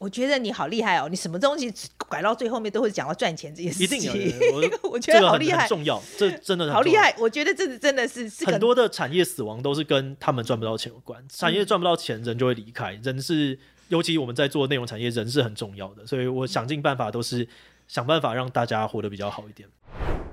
[0.00, 1.10] 我觉得你好厉害哦！
[1.10, 1.70] 你什么东西
[2.08, 3.98] 拐到最后面都会讲到赚钱这件事情。
[3.98, 7.14] 一定有， 我，我觉得好厉害，这个、重要，这真的好厉害。
[7.18, 11.22] 我觉得这是真的是，是很多的产业死亡都是跟他们赚不到钱有关。
[11.28, 12.98] 产业赚不到钱，人就会离开。
[13.02, 13.58] 人是，
[13.88, 16.06] 尤其我们在做内容产业，人是很重要的。
[16.06, 17.46] 所以我想尽办法，都是
[17.86, 19.68] 想办法让大家活得比较好一点。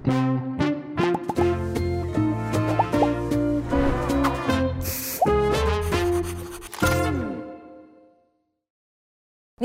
[0.06, 0.57] 你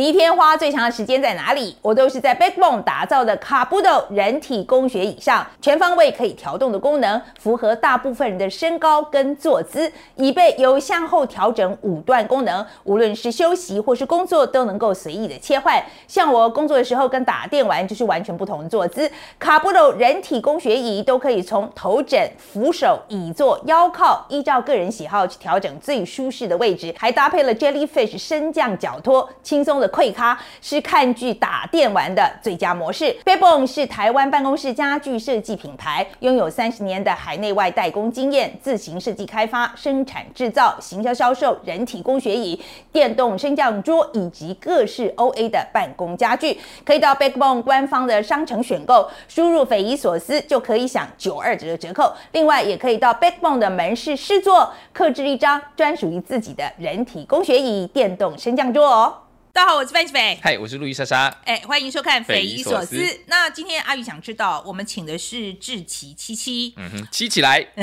[0.01, 1.77] 一天花最长的时间在哪里？
[1.83, 9.93] 我都是在 Backbone 打造的 Kabuto 人体工学椅上，全方位可以调动的功能，符合大部分人的身高跟坐姿。
[10.17, 15.85] 椅背有向后调整五段功能，无论是休息或是工作都能够随意的切换。
[16.09, 19.11] 像我工作的时候跟打电玩就是完全不同的坐姿。
[19.39, 33.15] Kabuto 人体工学椅都可以从头枕、扶手、椅座、腰靠，依照个人喜好去调整最舒适的位置，还搭配了 Jellyfish 升降脚托，轻松的快咖是看剧打电玩的最佳模式。
[33.25, 42.59] Backbone 是台湾办公室家具设计品牌，拥有三十年的海内外代工经验，自行设计开发、生产制造、行销销售人体工学椅、
[42.93, 46.59] 电动升降桌以及各式 OA 的办公家具。
[46.85, 52.13] 可以到 Backbone 官方的商城选购，输入匪夷所思就可以享九二折的折扣。
[52.33, 59.22] 另外，也可以到 Backbone 的门市试坐，刻制一张专属于自己的人体工学椅、电动升降桌哦。
[59.55, 60.39] 大家好，我是范志斐。
[60.43, 61.29] 嗨，我是路易莎莎。
[61.45, 62.97] 哎，欢迎收看《匪夷所思》。
[63.27, 66.73] 那今天阿宇想知道，我们请的是志奇七七。
[66.79, 67.61] 嗯哼，七起来。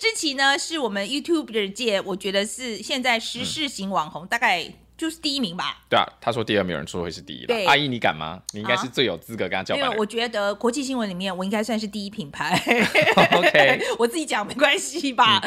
[0.00, 4.72] 志奇呢，是我们 YouTube 界，我觉得是现在时事型网红，嗯、大概。
[4.98, 5.78] 就是第一名吧？
[5.88, 7.46] 对啊，他说第二，名有人说会是第一。
[7.46, 8.42] 了，阿姨你敢吗？
[8.52, 9.84] 你应该是最有资格跟他叫板。
[9.84, 12.60] 因为我觉得国际新闻里面，我应该算是第一品牌。
[13.32, 15.38] OK， 我自己讲没关系吧？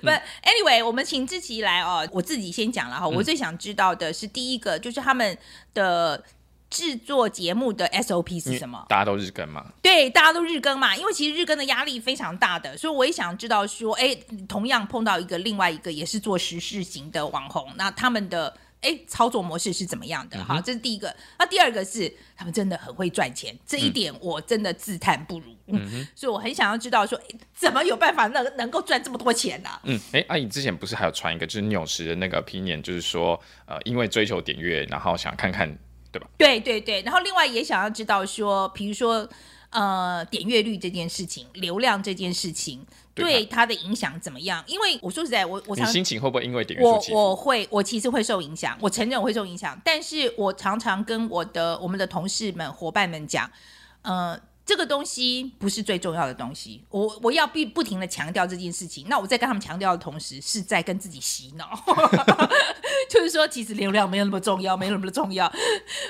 [0.00, 2.08] 不、嗯、，Anyway，我们请志祺来哦。
[2.12, 5.36] 我自己先讲了哈，我最想知道的是第一个，嗯、就是他们
[5.74, 6.22] 的
[6.70, 8.86] 制作节目的 SOP 是什么？
[8.88, 9.66] 大家都日更嘛？
[9.82, 10.96] 对，大家都日更嘛。
[10.96, 14.16] 因为其实日更的压力非常大的，所以我也想知道说，哎，
[14.48, 18.56] 同样碰到一个另外一个也是做时事型的网红，那他们的。
[18.80, 20.42] 哎，操作模式是怎么样的？
[20.42, 21.14] 好、嗯，这是第一个。
[21.38, 25.50] 那第二个是他们真的很会赚钱，这一点我真的自叹不如。
[25.66, 27.20] 嗯，嗯，所以我很想要知道说，
[27.54, 29.80] 怎么有办法能能够赚这么多钱呢、啊？
[29.84, 35.68] 嗯，哎，阿姨之前不是还有传一个就是纽时的那个 opinion，就是说，呃，因为追求点阅，然后想看看，
[36.10, 36.26] 对吧？
[36.38, 39.28] 对对对，然后另外也想要知道说，比如说，
[39.68, 42.86] 呃，点阅率这件事情，流量这件事情。
[43.14, 44.62] 对他的影响怎么样？
[44.66, 48.76] 因为我说实在，我我常你心情会不会因为点阅数我我会，我其实会受影响。
[48.80, 53.50] 我承认我会受影响，但是我常常跟我的我们的同事们、伙伴们讲，
[54.02, 54.38] 呃。
[54.70, 59.04] 这个东西不是最重要的东西，我我要不不停的强调这件事情。
[59.08, 61.68] 那我在跟他们强调的同时，是在跟自己洗脑，
[63.10, 65.52] 就是说，其实流量没有那么重要，没有那么重要。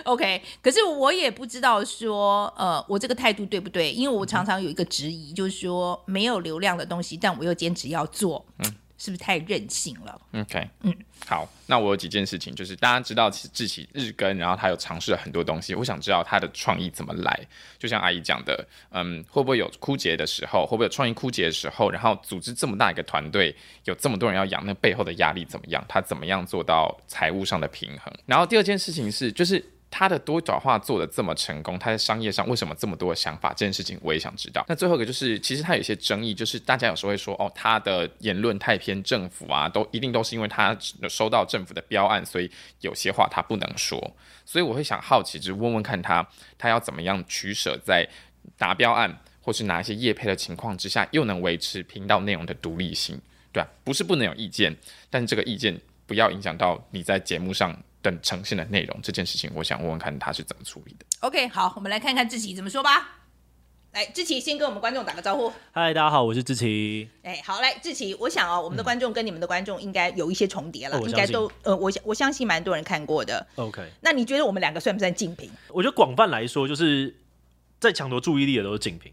[0.04, 3.91] OK，可是我也不知道说，呃，我这个态度对不对？
[3.93, 8.44] 因为我常常有一个质疑，就是说，没有流量的东西，但我又坚持要做。
[8.59, 10.94] 嗯是不是太任性了？OK，嗯，
[11.27, 17.41] 好，那我有几件事情，就是大家知道志祺日更，然后他有尝试了很多东西，我想知道他的创意怎么来。
[17.78, 20.66] 就像阿姨讲的，嗯，会不会有枯竭的时候？
[20.66, 21.91] 会不会有创意枯竭的时候？
[21.91, 25.82] 然后组织这么大一个团队，有这么多人要养，那背后的压力怎么样？
[25.88, 28.12] 他怎么样做到财务上的平衡？
[28.27, 29.65] 然后第二件事情是，就是。
[29.90, 33.50] 他的多角化做得这么成功，他在商业上为什么这么多的想法？
[33.50, 34.64] 这件事情我也想知道。
[34.69, 40.76] 那最后一个就是，其实他有一些争议，就是大家有时候会说，哦，他的言论太偏政府啊，都一定都是因为他
[41.08, 42.48] 收到政府的标案，所以
[42.81, 44.00] 有些话他不能说。
[44.46, 46.26] 所以我会想好奇，就问问看他，
[46.56, 48.08] 他要怎么样取舍在
[48.56, 53.20] 达标案或是拿一些业配的情况之下，又能维持频道内容的独立性，
[53.52, 54.76] 对啊，不是不能有意见，
[55.10, 57.76] 但是这个意见不要影响到你在节目上。
[58.02, 61.05] 等呈现的内容这件事情，我想问问看他是怎么处理的。
[61.20, 63.17] OK，好，我们来看看志奇怎么说吧。
[63.93, 65.52] 来，志奇先跟我们观众打个招呼。
[65.73, 67.11] 嗨，大家好，我是志奇。
[67.25, 73.44] 哎，好，来，志奇，我想哦，我们的观众跟你们的观众应该有一些重叠了，嗯、应该都呃，我我相信蛮多人看过的。
[73.56, 75.50] OK，那你觉得我们两个算不算竞品？
[75.69, 77.12] 我觉得广泛来说，就是
[77.81, 79.12] 在抢夺注意力的都是竞品。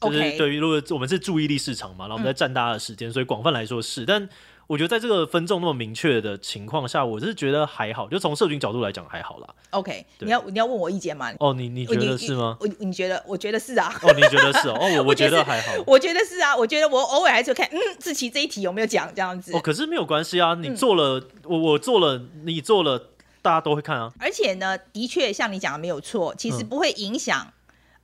[0.00, 4.28] 就是对于如果我们是注意力市场嘛，然后我们在占大家的时间，嗯、所以广泛来说是，但。
[4.68, 9.48] 我觉得在这个分众那么明确的情况下，我是觉得还好，就从社群角度来讲还好啦。
[9.70, 11.32] OK，你要你要问我意见吗？
[11.40, 12.54] 哦，你你觉得是吗？
[12.60, 13.24] 我你，你觉得？
[13.26, 13.90] 我觉得是啊。
[14.02, 14.76] 哦，你觉得是哦？
[14.78, 15.72] 哦，我 我觉得还好。
[15.86, 19.56] 我觉得是啊，我觉得我偶尔还是会看，嗯，志奇这一题有没有讲这样子？
[19.56, 22.98] 哦，可是没有关系啊，你做了，嗯、我我做了，你做了，
[23.40, 24.12] 大家都会看啊。
[24.20, 27.42] 而且呢，的确像你讲的没有错，其实不会影响。
[27.46, 27.52] 嗯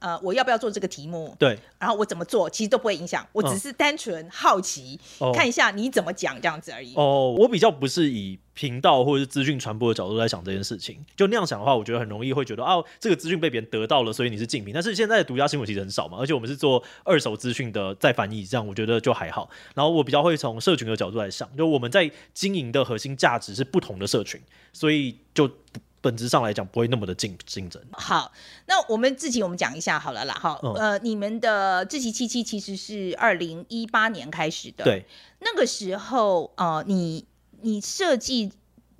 [0.05, 1.35] 呃，我要不要做这个题目？
[1.39, 3.27] 对，然后我怎么做，其实都不会影响。
[3.33, 6.95] 我只是单纯好奇，嗯、看一下你怎么讲这样子而已。
[6.95, 11.03] 哦，我比较不是以频道或者是资讯传播的角度来想这件事情。
[11.17, 14.75] 就那样想的话，我觉得很容易会觉得啊，这个资讯被别人得到了，所以你是竞品。
[14.75, 19.49] 但是现在的独家新闻其实很少嘛，而且我们是做二手资讯的再翻译，这样我觉得就还好。
[19.75, 24.39] 然后我比较会从社群的角度来想，就我们在经营的核心价值是不同的社群，
[24.75, 25.51] 所以就。
[26.05, 27.83] 本质上来讲不会那么的竞竞争。
[27.93, 28.31] 好，
[28.67, 30.37] 那我们自己我们讲一下好了啦。
[30.39, 34.85] 好，嗯、呃，你们的志祺七七其实是二零一八年开始的。
[34.85, 35.07] 对，
[35.41, 37.25] 那个时候呃，你
[37.63, 38.53] 你设计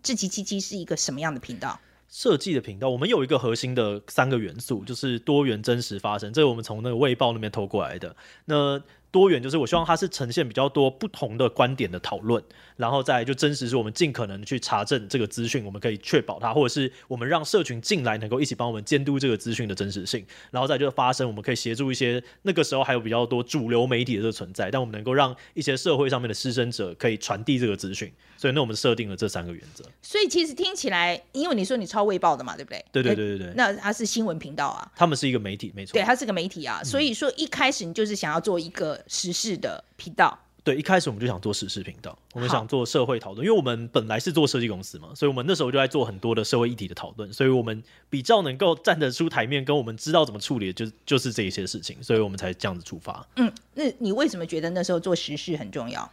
[0.03, 1.79] 志祺七七是一个什么样的频道？
[2.09, 6.33] 设计的频道，我们有一个核心的三个元素，就是多元、真实、发生。
[6.33, 8.17] 这是我们从那个卫报那边偷过来的。
[8.47, 8.81] 那
[9.15, 12.43] 多元就是我希望它是呈现比较多不同的观点的讨论，
[12.75, 29.85] 然后再就真实是我们尽可能去查证这个资讯，我们可以确保它，或者是我们让社群进来能够一起帮我们监督这个资讯的真实性，然后再就是发声，我们可以协助一些那个时候还有比较多主流媒体的这个存在，但我们能够让一些社会上面的施政者可以传递这个资讯，所以那我们设定了这三个原则。
[30.03, 32.85] 所以其实听起来，因为你说你超卫报的嘛，对不对？
[32.91, 33.55] 对对对对对。
[33.55, 35.93] 那它是新闻频道啊，他们是一个媒体，没错。
[35.93, 39.85] 对，它是个媒体啊，所以说一开始你就是想要做一个时事的。
[39.97, 40.39] 频道。
[40.63, 53.27] 对，一开始我们就想做时事频道，我们想做社会讨论，因为我们本来是做设计公司嘛，所以我们那时候就在做很多的社会议题的讨论，所以我们比较能够站得出台面，跟我们知道怎么处理的就，就就是这一些事情，所以我们才这样子出发。
[53.37, 56.11] 嗯，那你为什么觉得那时候做时事很重要？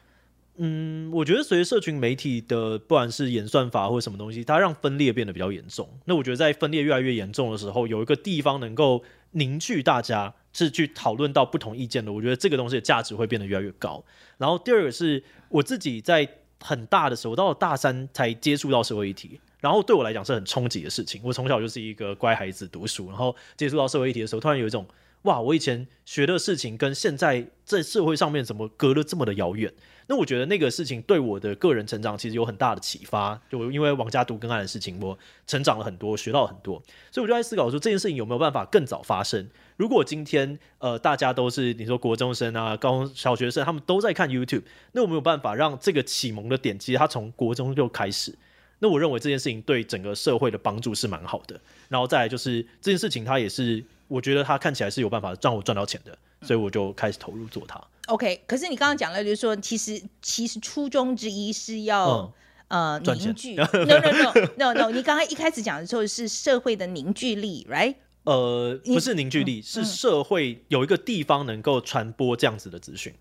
[0.58, 5.90] 嗯，我觉得随着社群媒体的不管是演算法或者什么东西，它让分裂变得比较严重。
[6.06, 10.34] 那我觉得在分裂越来越严重的时候，有一个地方能够凝聚大家。
[10.54, 14.04] 是去讨论到不同意见的，我觉得这个东西的价值会变得越来越高。
[14.38, 16.28] 然后第二个是我自己在
[16.60, 21.22] 很大的时候，到了大三才接触到社会议题，然后对我来讲是很冲击的事情。
[21.24, 24.86] 我从小就是一个乖孩子，读书，然后接触到社会议题的时候，突然有一种
[25.24, 29.72] 哇，我以前学的事情跟现在在社会上面怎么隔得这么的遥远？
[30.08, 33.40] 那我觉得那个事情对我的个人成长其实有很大的启发。
[33.50, 36.82] 就因为王家读更案的事情，我成长了很多，学到了很多，
[37.12, 39.48] 所以我就在思考说这件事情有没有办法更早发生。
[39.78, 44.64] 如果今天呃大家都是你说国中生啊、高中小学生，他们都在看 YouTube，
[44.94, 48.36] 那我没有办法让这个启蒙的点，其实他从国中就开始。
[48.80, 51.62] 那我认为这件事情对整个社会的帮助是蛮好的。
[51.88, 57.82] 然后再来就是这件事情，它也是我觉得它看起来是有办法让我赚到钱的，所以我就开始投入做它。
[58.08, 62.34] OK，可是你刚刚讲了，就是说其实其实初衷之一是要、
[62.68, 63.56] 嗯、呃凝聚。
[63.56, 67.96] No no no no no，你刚刚一开始讲的时候是社会的凝聚力，right？
[68.26, 73.14] 呃，不是凝聚力，嗯、是社会有一个地方能够传播这样子的资讯。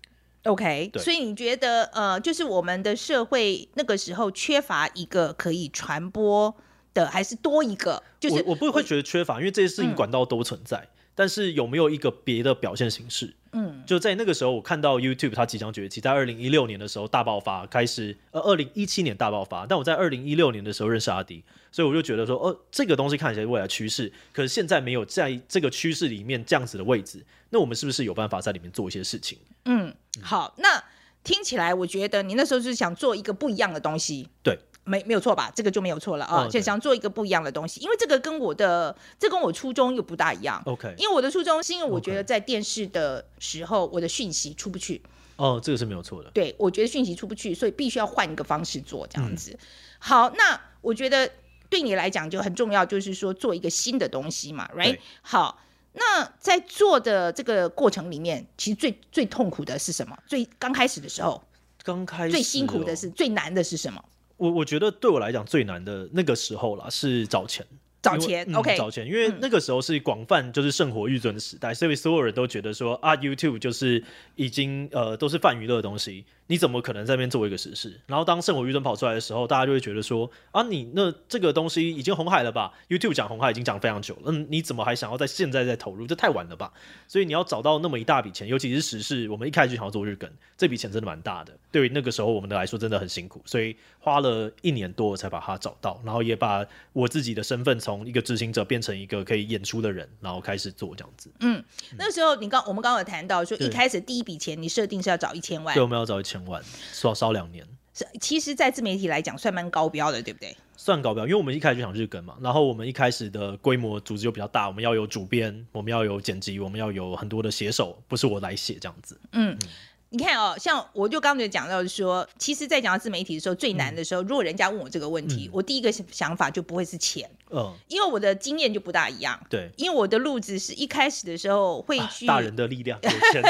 [0.43, 6.53] OK，所以你觉得，呃，就是我们的社会那个时候缺乏一个可以传播
[6.93, 8.01] 的，还是多一个？
[8.19, 10.77] 就是我，我不会觉得缺乏，因为这些事情管道都存在。
[10.77, 13.35] 嗯但是有没有一个别的表现形式？
[13.51, 19.65] 嗯，就在那个时候，我看到 YouTube 它即将崛起，在二零一六年的时候大爆发，开始呃，二零一七年大爆发。
[19.67, 29.37] 但我在二零一六年的时候认识阿迪，所以我就觉得说，哦、呃，这个东西看起来未来趋势，可是现在没有在这个趋势里面这样子的位置，那我们是不是有办法在里面做一些事情？
[29.65, 30.81] 嗯，好，那
[31.25, 34.57] 听起来我觉得你那时候是想做一个不一样的东西，对。
[34.83, 35.51] 没没有错吧？
[35.55, 36.47] 这个就没有错了啊！
[36.47, 40.61] 就、哦、想做一个不一样的东西，因为这个跟我的这跟我初衷又不大一样。
[40.65, 45.01] OK，因为我的初衷是因为我觉得在电视的时候，我的讯息出不去。
[45.37, 46.29] 哦，这个是没有错的。
[46.31, 49.51] 对，我觉得讯息出不去，所以必须要换一个方式做这样子。
[49.51, 49.59] 嗯、
[49.99, 51.31] 好，那我觉得
[51.69, 54.99] 对你来讲就很重要，就是说做一个新的东西嘛，right？
[55.21, 55.59] 好，
[55.93, 60.17] 那在做的这个过程里面，其实最最痛苦的是什么？
[60.27, 61.43] 最刚开始的时候，
[61.83, 64.03] 刚开始、哦、最辛苦的是最难的是什么？
[64.41, 67.63] 我我觉得对我来讲最难的那个时候啦，是找钱，
[68.01, 74.03] 找钱、嗯、，OK，找钱，因为那个时候是广泛就是圣火欲尊的时代，嗯、所以所有人都觉得说啊，YouTube 就是
[74.35, 76.25] 已经呃都是泛娱乐的东西。
[76.51, 77.97] 你怎么可能在那边做一个实事？
[78.07, 86.05] 然后当圣火渔村跑出来的时候，大家就会觉得说啊，你那这个东西已经红海了吧？YouTube 讲红海已经讲非常久了，嗯，你怎么还想要在现在再投入？
[86.05, 86.73] 这太晚了吧？
[87.07, 91.53] 所以你要找到那么一大笔钱，尤其是时事，我们一开始就想要做日更，这笔钱真的蛮大的。
[91.71, 101.31] 对于那个时候我们的来说，真的很辛苦，所以花了一年多才把它找到，然后也把我自己的身份从一个执行者变成一个可以演出的人，然后开始做这样子。
[101.39, 101.63] 嗯，
[101.97, 107.65] 那时候你刚我们刚刚有谈到说，一开始第一笔钱你设定是要找一千万，对，我们要找一千万，烧烧两年。
[107.93, 110.55] 是，其实，在自媒体来讲，算蛮高标的，对不对？
[110.77, 119.19] 算高标，因为我们一开始就想日更嘛，然后我们一开始的规模组织就比较大，我们要有主编，我们要有剪辑，我们要有很多的写手，不是我来写这样子。
[119.33, 119.51] 嗯。
[119.51, 119.69] 嗯
[120.13, 132.99] 你看哦，像我就刚刚就讲到说，其实，在讲到自媒体的时候，最难的时候，嗯、如果人家问我这个问题，嗯、我第一个想法就不会是钱，嗯，因为我的经验就不大一样，对，因为我的路子是一开始的时候会去、啊、大人的力量，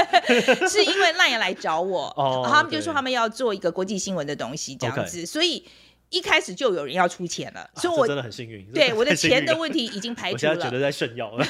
[0.69, 5.65] 是因为 LINE 来找我，哦，他们就说他们要做一个国际新闻的东西这样子，所以。
[6.11, 8.63] 一开始就有人要出钱了，所以我、啊、真的很幸运。
[8.73, 10.51] 对，我的钱的问题已经排除了。
[10.51, 11.45] 我现在觉得在炫耀了。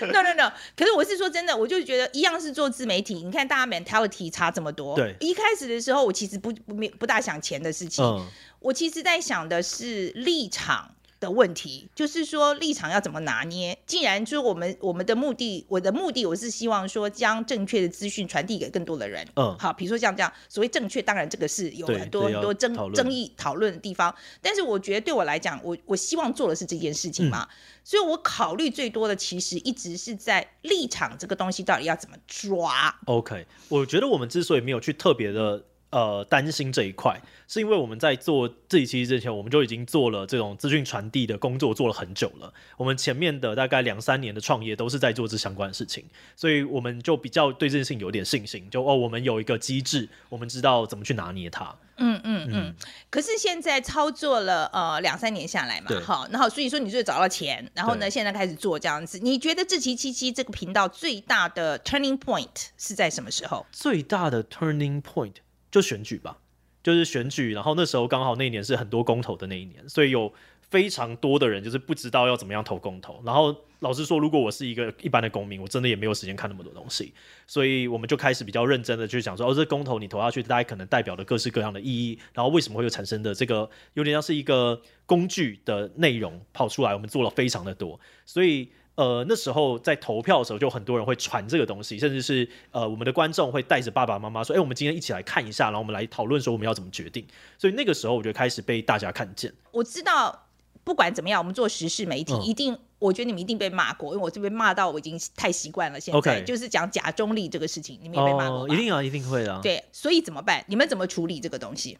[0.00, 4.96] no no no，可是我是说真的，我就觉得一样是做自媒体，你看大家 mentality 差这么多。
[4.96, 8.26] 对，一开始的时候，我其实不不没不大想钱的事情，嗯、
[8.60, 10.90] 我其实在想的是立场。
[11.20, 13.76] 的问题就是说立场要怎么拿捏？
[13.86, 19.26] 既然就是我们我们的目的，我的目的我是希望说将正确的资讯传递给更多的人。
[19.34, 24.14] 嗯，好，比如说像这样所谓正确，当然这个是有很多很多争争议讨论的地方。
[24.40, 32.96] 但是我觉得对我来讲，我我希望做的是这件事情嘛，嗯、所以我考虑最多的其实一直是在立场这个东西到底要怎么抓。
[33.06, 35.64] OK，我觉得我们之所以没有去特别的。
[35.90, 42.52] 呃，担心这一块，是因为我们在做这一期之前，我们就已经做了这种资讯传递的工作，做了很久了。
[42.76, 46.04] 我们前面的大概两三年的创业都是在做这相关的事情，
[46.36, 48.68] 所以我们就比较对这件事情有点信心。
[48.70, 51.74] 就哦，我们有一个机制，我们知道怎么去拿捏它。
[51.96, 52.50] 嗯嗯嗯。
[52.52, 52.74] 嗯，
[53.08, 59.18] 可是现在操作了呃两三年下来嘛，好，然后所以说你就找到钱，然后呢，现在开始做这样子。
[59.20, 63.64] 你觉得志祺七七这个频道最大的 turning point 是在什么时候？
[63.72, 65.36] 最大的 turning point。
[65.70, 66.38] 就选举吧，
[66.82, 73.22] 就是选举，然后那时候刚好那一年是很多公投的那一年，所以有非常多的人就是不知道要怎么样投公投。
[73.24, 77.12] 然后老实说，如果我是一个一般的公民，我真的也没有时间看那么多东西，
[77.46, 88.70] 所以我们就开始比较认真的去讲说，哦，这公投你投下去，大概可能代表的各式各样的意义，然后为什么会有产生的这个有点像是一个工具的内容跑出来，我们做了非常的多，所以。
[88.98, 97.24] 呃，那时候在投票的时候，就很多人会传这个东西，甚至是呃，我们的观众会带着爸爸妈妈说：“哎，我们今天一起来看一下，然后我们来讨论说我们要怎么决定。”
[97.56, 99.54] 所以那个时候，我就开始被大家看见。
[99.70, 100.46] 我知道，
[100.82, 106.00] 不管怎么样，我们做时事媒体，嗯、一定，我觉得你们一定被骂过，因为我这边骂到我已经太习惯了。
[106.00, 109.60] 现在就是讲假中立这个事情，你们也被骂过、哦、一定啊，一定会啊。
[109.62, 110.64] 对，所以怎么办？
[110.66, 111.96] 你们怎么处理这个东西？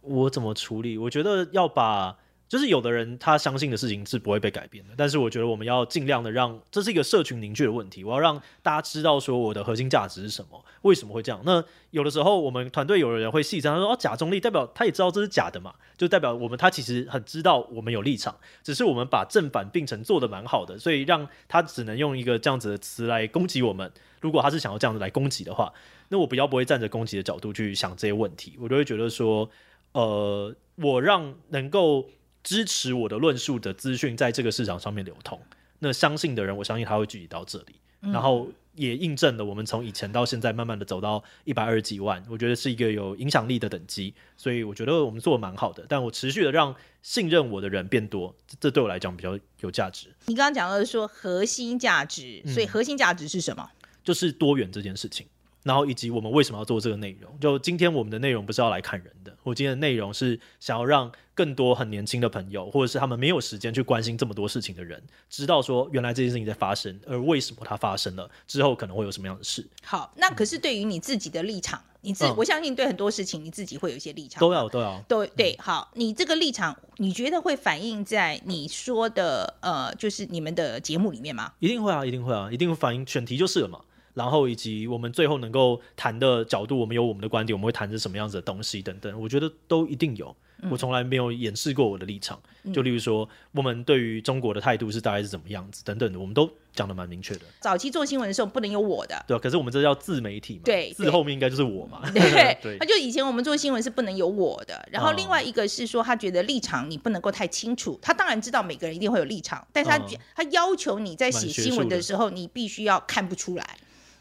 [0.00, 0.96] 我怎么处理？
[0.96, 2.18] 我觉得要把。
[2.48, 8.04] 就是有的人他相信的事情是不会被改变的，但是我觉得我们要尽量的让这是一个社群凝聚的问题。
[8.04, 11.40] 我要让大家知道说我的核心价值是什么，为什么会这样。
[11.44, 23.90] 那有的时候我们团队有的人会戏称他说哦，假中立，代表他也知道这是假的嘛，就代表我们他其实很知道我们有立场，只是我们把正反并陈做得蛮好的，所以让他只能用一个这样子的词来攻击我们。
[24.20, 25.72] 如果他是想要这样子来攻击的话，
[26.10, 29.50] 那我比较不会站着攻击的角度去想这些问题，我就会觉得说，
[29.90, 32.08] 呃，我让能够。
[32.46, 35.40] 支持我的论述的资讯在这个市场上面流通，
[35.80, 46.72] 那相信的人，我相信他会聚集到这里，嗯、然后也印证了我们从以前到现在慢慢的走到一百二十几万，我觉得是一个有影响力的等级，所以我觉得我们做的蛮好的，但我持续的让
[47.02, 50.14] 信任我的人变多，这对我来讲比较有价值。
[50.26, 53.68] 你刚刚讲到说核心价值，所以核心价值是什么？
[53.82, 55.26] 嗯、就是多元这件事情。
[55.66, 57.36] 然后以及我们为什么要做这个内容？
[57.40, 69.66] 就今天我们的内容不是要来看人的，我今天的内容是想要让更多很年轻的朋友，或者是他们没有时间去关心这么多事情的人，知道说原来这件事情在发生，而为什么它发生了之后可能会有什么样的事。
[69.82, 75.56] 好，那可是对于你自己的立场，你自、嗯、我相信对很多事情你自己会有一些立场，都要都要都对。
[75.58, 81.54] 好，你这个立场，你觉得会反映在你说的呃，就是你们的节目里面吗？
[81.58, 83.80] 一定会啊，一定会啊，一定会反映，选题就是了嘛。
[84.16, 90.34] 然后以及我们最后能够谈的角度，我们有我们的观点，我们会谈着什么样子的东西等等，我觉得都一定有。
[90.62, 97.42] 嗯、我从来没有掩饰过我的立场，嗯、就例如说我们对于中国的态度是大概是怎么样子等等的，我们都讲的蛮明确的。
[97.60, 102.78] 早期做新闻的时候不能有我的，对，可是我们这叫自媒体嘛，对，字后面应该就是我嘛，对， 对。
[102.78, 113.76] 他就以前我们做新闻是不能有我的，然后另外一个是说他觉得立场你不能够太清楚，他当然知道每个人一定会有立场，但是他、嗯、他要求你在写新闻的时候，你必须要看不出来。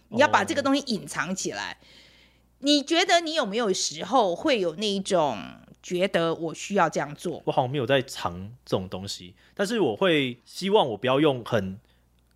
[0.09, 1.77] 你要把这个东西隐藏起来，
[2.59, 5.37] 你觉得你有没有时候会有那一种
[5.83, 7.41] 觉得我需要这样做？
[7.45, 11.77] 我好像没有在藏这种东西，但是我会希望我不要用很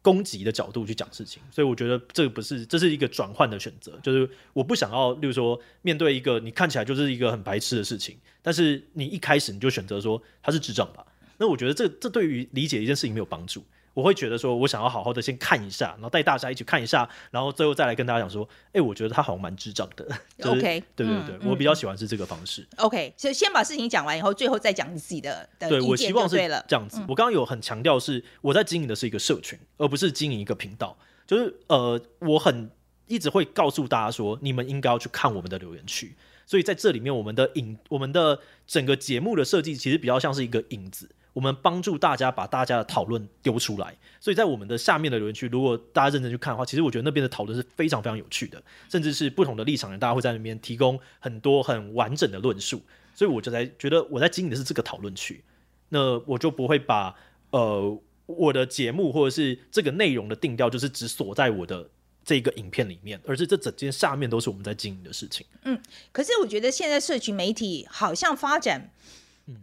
[0.01, 11.05] 攻击的角度去讲事情，所以我觉得这个不是，这是一个转换的选择，就是我不想要，例如说面对一个你看起来就是一个很白痴的事情，但是你一开始你就选择说他是智障吧，
[11.37, 13.63] 那我觉得这这对于理解一件事情没有帮助。
[13.99, 20.05] 我会觉得说，我想要好好的先看一下，然后带大家一起看一下，然后最后再来跟大家讲说，哎，我觉得他好像蛮智障的。
[20.39, 22.65] 就是、OK，对对对，嗯、我比较喜欢是这个方式。
[22.77, 26.37] OK，所以先把事情讲完以后，最后再讲你自己的的对，我希望是
[26.67, 26.99] 这样子。
[27.01, 30.97] 嗯、我刚刚有很强调是我在经营的是一个社群，而不是经营一个频道。
[31.27, 32.71] 就是呃，我很
[33.07, 36.15] 一直会告诉大家说，你们应该要去看我们的留言区。
[36.45, 41.07] 所以在这里面，我们的影，我们的整个节目的设计其实比较像是一个影子。
[41.33, 52.81] 我们帮助大家把大家的讨论丢出来，所以在我们的下面的留言区，如果大家认真去看的话，其实我觉得那边的讨论是非常非常有趣的，甚至是不同的立场人，大家会在那边提供很多很完整的论述，
[53.13, 55.43] 所以我就在觉得我在经营的是这个讨论区，
[55.89, 57.15] 那我就不会把
[57.51, 61.87] 呃我的节目或者是这个内容的定调就是只锁在我的
[62.25, 65.45] 这个影片里面，而是这整件下面都是我们在经营的事情。
[65.63, 65.79] 嗯，
[66.11, 68.91] 可是我觉得现在社群媒体好像发展。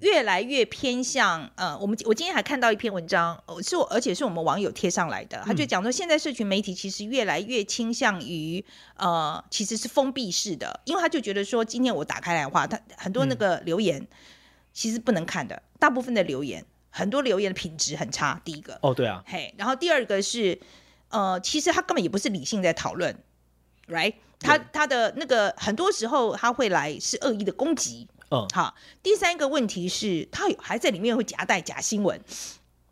[0.01, 8.65] 越来越偏向呃，我们我今天还看到一篇文章，是我而且是我们网友贴上来的，他就讲说，现在社群媒体其实越来越倾向于
[8.97, 14.07] 呃，其实是封闭式的，因为他就觉得说，今天我打开来的话，他很多那个留言
[14.73, 18.41] 其实不能看的，大部分的留言，很多留言的品质很差。
[18.45, 20.59] 第一个哦，对啊，嘿，然后第二个是
[21.09, 23.17] 呃，其实他根本也不是理性在讨论
[23.89, 24.15] ，right？
[24.41, 28.09] 他他的那个很多时候他会来是恶意的攻击。
[28.31, 28.75] 嗯，好。
[29.03, 32.21] 第三个问题是，他有还在里面会夹带假新闻，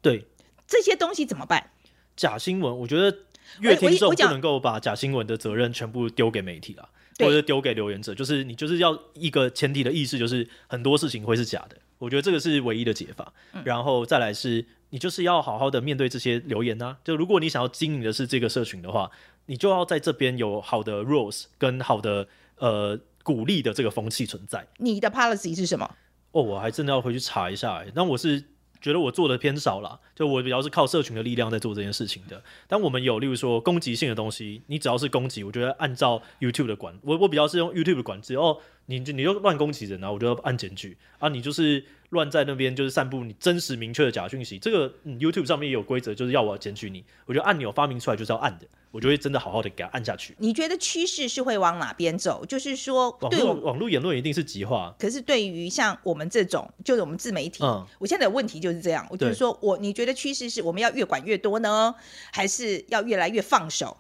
[0.01, 0.27] 对
[0.67, 1.71] 这些东西怎么办？
[2.17, 3.19] 假新闻，我觉得
[3.59, 6.89] 阅听众不能够把假新闻的责任全部丢给媒体了，
[7.19, 11.77] 或者丢给留言者，就是你就是要一个前提的意识，就是很多事情会是假的。
[11.99, 13.33] 我觉得这个是唯一的解法。
[13.53, 16.97] 嗯、然后再来是，你就是要好好的面对这些留言啊。
[17.03, 19.11] 就如果你想要经营的是这个社群的话，
[19.47, 23.01] 你就要在这边有好的 rules 跟好的呃。
[23.25, 25.97] 鼓励的这个风气存在，你的 policy 是什么？
[26.31, 27.79] 哦，我还真的要回去查一下。
[27.79, 28.45] 哎，那我是
[28.81, 32.43] 觉得我做的偏少了，就我比较是靠社群的力量在做这件事情的。
[32.69, 38.35] 但我们有，例如说攻击性的东西，你只要是攻击，我觉得按照 YouTube 的管，我我比较是用 YouTube 的管制。
[38.35, 41.85] 哦，你就你就乱攻击人啊，我就要按检举啊，你就是。
[42.11, 47.05] 乱在那边就是散布你真实明确的假讯息，这个、嗯、YouTube 上面也有规则，就是要我检举你。
[47.27, 50.33] 我觉得按钮发明出来就是要按的，我就会真的好好的给它按下去。
[50.39, 52.47] 你觉得趋势是会往哪边走？
[52.47, 54.95] 就是说，网络网络言论一定是极化。
[54.97, 59.05] 可是对于像我们这种，就是我们自媒体，嗯、我现在的问题就是这样。
[59.11, 61.93] 我就是说我，你觉得趋势是我们要越管越多呢，
[62.33, 63.97] 还是要越来越放手？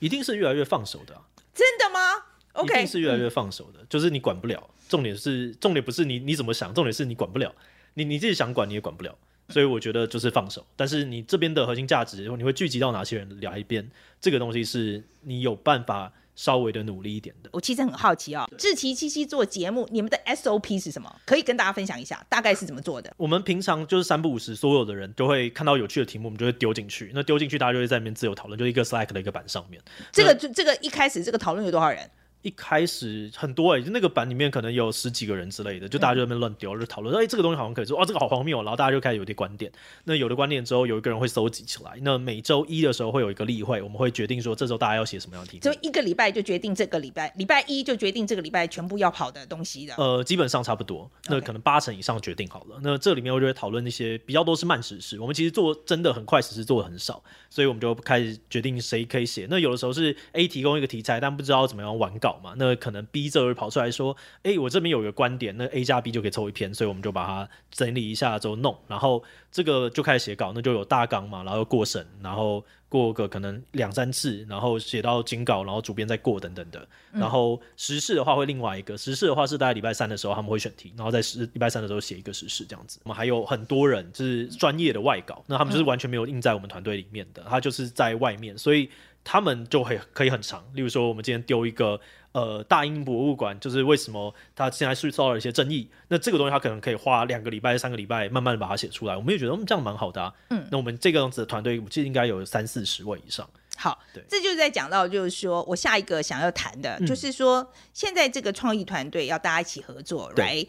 [0.00, 1.22] 一定是越来越放手的、啊。
[1.54, 4.70] 真的吗一定是越来越放手的，嗯、就是你管不了。
[4.88, 7.52] 重点是，重点不是你你怎么想，重点是你管不了。
[7.94, 9.16] 你你自己想管你也管不了，
[9.48, 10.66] 所以我觉得就是放手。
[10.74, 13.88] 但是你这边的核心价值，你会聚集到哪些人聊一边？
[14.20, 17.50] 这个东西是你有办法稍微的努力一点的。
[17.52, 21.14] 我其实很好奇啊、哦，志奇七七做节目，你们的 SOP 是什么？
[21.24, 23.14] 可以跟大家分享一下，大概是怎么做的？
[23.16, 27.12] 我们平常就是三不五时，所有的人都会看到有趣的题目，我们就会丢进去。
[27.14, 29.80] 那丢进去，大家就会在里面自由讨论，就一个 Slack 的一个板上面。
[30.10, 32.10] 这个就这个一开始这个讨论有多少人？
[32.44, 39.72] 一开始很多哎、欸，就那个版里面可能有十几个人之类的，就大家就在那边乱丢，就讨论说，哎、欸，这个东西好像可以做，哦，这个好荒谬，然后大家就开始有点观点。
[40.04, 41.92] 那有了观点之后，有一个人会搜集起来。
[42.02, 45.62] 那每周一的时候会有一个例会，我们会决定说，这周大家要写什么样的题目。
[45.62, 49.94] 就一个礼拜就决定这个礼拜，礼拜一就决定这个礼拜全部要跑的东西的。
[49.96, 52.78] 呃，基本上差不多，那可能八成以上决定好了。
[52.82, 59.46] 那这里面我就会讨论一些比较多是慢时事，我们其实做真的很快时事做的很少，所以我们就开始决定谁可以写。
[59.48, 63.04] 那有的时候是 A 提供一个题材，但不知道怎么样完稿嘛，那可能。
[63.14, 76.88] B 这会跑出来说：“哎、欸，我这边有一个观点，那 A 加 B 就可以凑一篇，所以我们就把它整理一下之后弄，然后这个就开始写稿，那就有大纲嘛，然后过审，然后过个可能两三次，然后写到精稿，然后主编再过等等的。
[77.12, 82.98] 然后时事的话会另外一个，时事的话是大概礼拜三的时候他们会选题，然后在十礼拜三的时候写一个时事这样子。
[83.04, 88.90] 我们还有很多人就是专业的外稿，那他们就是完全没有印在我们团队里面的，他就是在外面，所以
[89.22, 90.64] 他们就会可以很长。
[90.72, 92.00] 例如说，我们今天丢一个。”
[92.34, 95.88] 呃，大英博物馆就是为什么它现在是受到了一些争议？
[96.08, 99.16] 那这个东西它可能可以花两个礼拜、三个礼拜，慢慢的把它写出来。
[99.16, 100.34] 我们也觉得，嗯，这样蛮好的啊。
[100.50, 103.48] 嗯，那我们这个样子的团队，我记得应该有三四十位以上。
[103.76, 110.68] 好，对，这就是在讲到，就是说我下一个想要谈的，嗯、就是说现在这个创意团队要大家一起合作，对。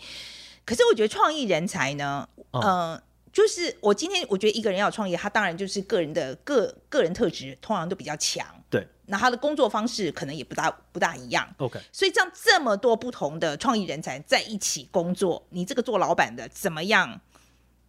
[0.65, 3.01] 可是我觉得创意人才呢，嗯、呃。
[3.35, 11.45] 就是我今天我觉得一个人要创业，他当然就是个人的个个人特质通常都比较强，对，那他的工作方式可能也不大不大一样。
[11.57, 17.19] OK，所以这样这么多不同的创意人才在一起工作，你这个做老板的怎么样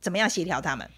[0.00, 0.90] 怎么样协调他们？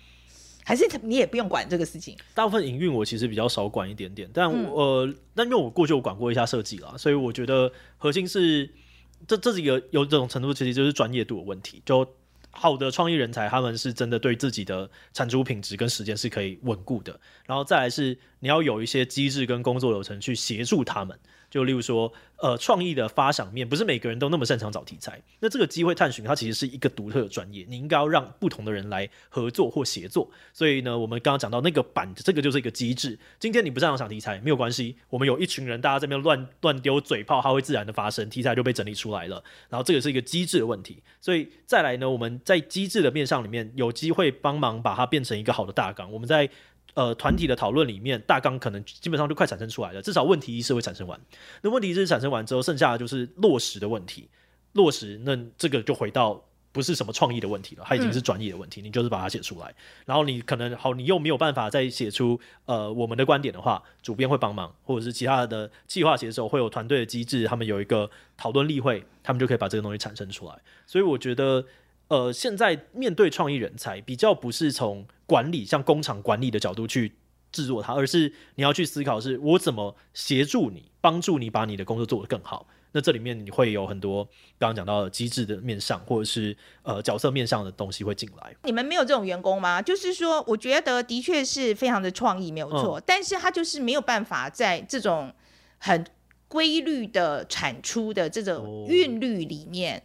[0.64, 2.16] 还是你也不用管这个事情？
[2.32, 8.72] 大部分营运我其实比较少管一点点，但我、嗯、呃，但因为我过去我管过一下设计啦，所以我觉得核心是
[9.26, 12.14] 这这是一个有这种程度，其实就是专业度的问题，就。
[12.50, 17.20] 好的创意人才，他们是真的对自己的产出品质跟时间是可以稳固的。
[17.46, 21.18] 然后再来是你要有一些机制跟工作流程去协助他们。
[21.50, 25.20] 就例如说，呃，创意的发想面不是每个人都那么擅长找题材。
[25.40, 30.30] 那这个机会探寻，它其实是一个独特的专业，你应该要让不同的人来合作或协作。
[30.52, 33.18] 所以呢，我们刚刚讲到那个板，这个就是一个机制。
[33.38, 39.42] 今天你不擅长想题材没有关系，我们有一群人，大家这边乱乱丢嘴炮，它会自然的发生，题材就被整理出来了。
[39.68, 41.02] 然后这个是一个机制的问题。
[41.20, 46.12] 所以再来呢，我们在机制的面上里面有机会帮忙把它变成一个好的大纲。
[46.12, 46.48] 我们在
[46.98, 51.20] 呃，团体的讨论里面，大纲可能基本上就快产生出来了，至少问题意识会产生完。
[51.62, 54.28] 那问题意识产生完之后，剩下的就是落实的问题。
[54.72, 58.82] 落实，那这个就回到不是什么创意的问题了，它已经是专业的问题。
[58.82, 59.72] 嗯、你就是把它写出来，
[60.06, 70.54] 然后你可能好，你又没有办法再写出呃我们的观点的话，主编会帮忙，或者是其他的计划写手会有团队的机制，他们有一个讨论例会，他们就可以把这个东西产生出来。
[70.84, 71.64] 所以我觉得。
[72.10, 77.12] 呃，现在面对创意人才，比较不是从管理像工厂管理的角度去
[77.52, 82.66] 制作它，而是你要去思考，是我怎么协助你，帮助你把你的工作做得更好。
[82.92, 84.24] 那这里面你会有很多
[84.58, 88.56] 刚刚讲到的机制的面上，或者是呃角色面上的东西会进来。
[88.64, 89.82] 你们没有这种员工吗？
[89.82, 95.30] 就是说，我觉得的确是非常的创意，没有错，嗯，但是他就是没有办法在这种
[95.76, 96.02] 很
[96.48, 99.98] 规律的产出的这种韵律里面。
[99.98, 100.02] 哦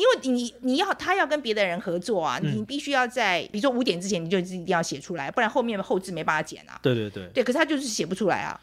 [0.00, 6.78] 因为你你要他要跟别的人合作啊，嗯、你必须要在比如说五点之前你就一定要写出来，不然后面后置没办法剪啊。
[6.82, 8.58] 对对对，对，可是他就是写不出来啊。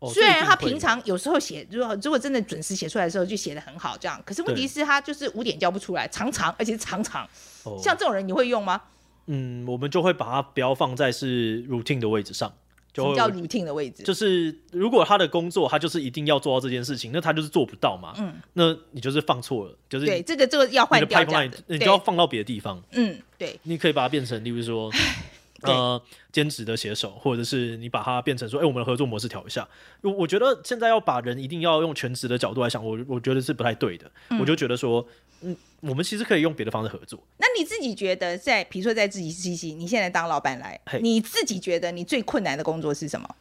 [0.00, 4.20] 哦、虽然他平常有时候写，如果如果真的准时写出来的时候就写的很好，这样。
[4.26, 7.24] 可是问题是，他就是五点交不出来，常常而且是常常。
[7.64, 8.82] 哦、像这种人你会用吗？
[9.26, 12.52] 嗯，我们就会把它不要放在是 routine 的位置上。
[12.92, 14.02] 就叫 routine 的位置？
[14.02, 18.12] 就是如果他的工作他就是一定要做到这件事情，那他就是做不到嘛。
[18.18, 22.82] 嗯，那你就是放错了，就是对这个这个要换掉的，你就要放到别的地方。
[22.92, 24.90] 嗯，对，你可以把它变成，例如说。
[25.70, 29.68] 呃，兼职的写手，或者是你把它变成说，哎、欸，我们的合作模式调一下。
[30.00, 34.10] 我我觉得现在要把人一定要用全职的角度来想，我我觉得是不太对的。
[34.30, 35.06] 嗯、我就觉得说，
[35.42, 37.22] 嗯，我们其实可以用别的方式合作。
[37.38, 43.36] 那你自己觉得在，在比如说在自己 CC，你现在当老板来，你自己觉得你最困难的工作是什么？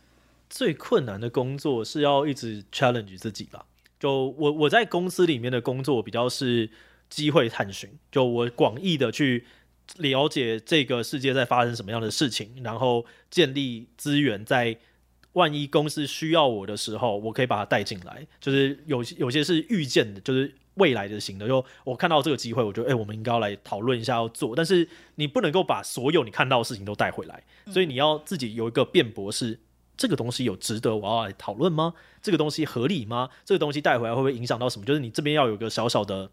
[0.50, 3.66] 最困难的工作是要一直 challenge 自己吧。
[4.00, 6.70] 就我我在公司里面的工作比较是
[7.10, 9.46] 机会探寻，就我广义的去。
[9.98, 14.78] 了解这个世界在发生什么样的事情，然后建立资源，在
[15.34, 18.26] 万一公司需要我的时候，我可以把它带进来。
[18.40, 21.48] 就是有有些是预见的，就是未来的型的。
[21.48, 24.56] 就我看到这个机会，我觉得，哎，我们应该要来讨论一下要做。
[24.56, 29.60] 但是你不能够把所有你看到的事情都带回来，所以你要自己有一个辩驳，是
[29.96, 31.94] 这个东西有值得我要来讨论吗？
[32.22, 33.30] 这个东西合理吗？
[33.46, 34.86] 这个东西带回来会不会影响到什么？
[34.86, 36.30] 就是你这边要有一个小小的，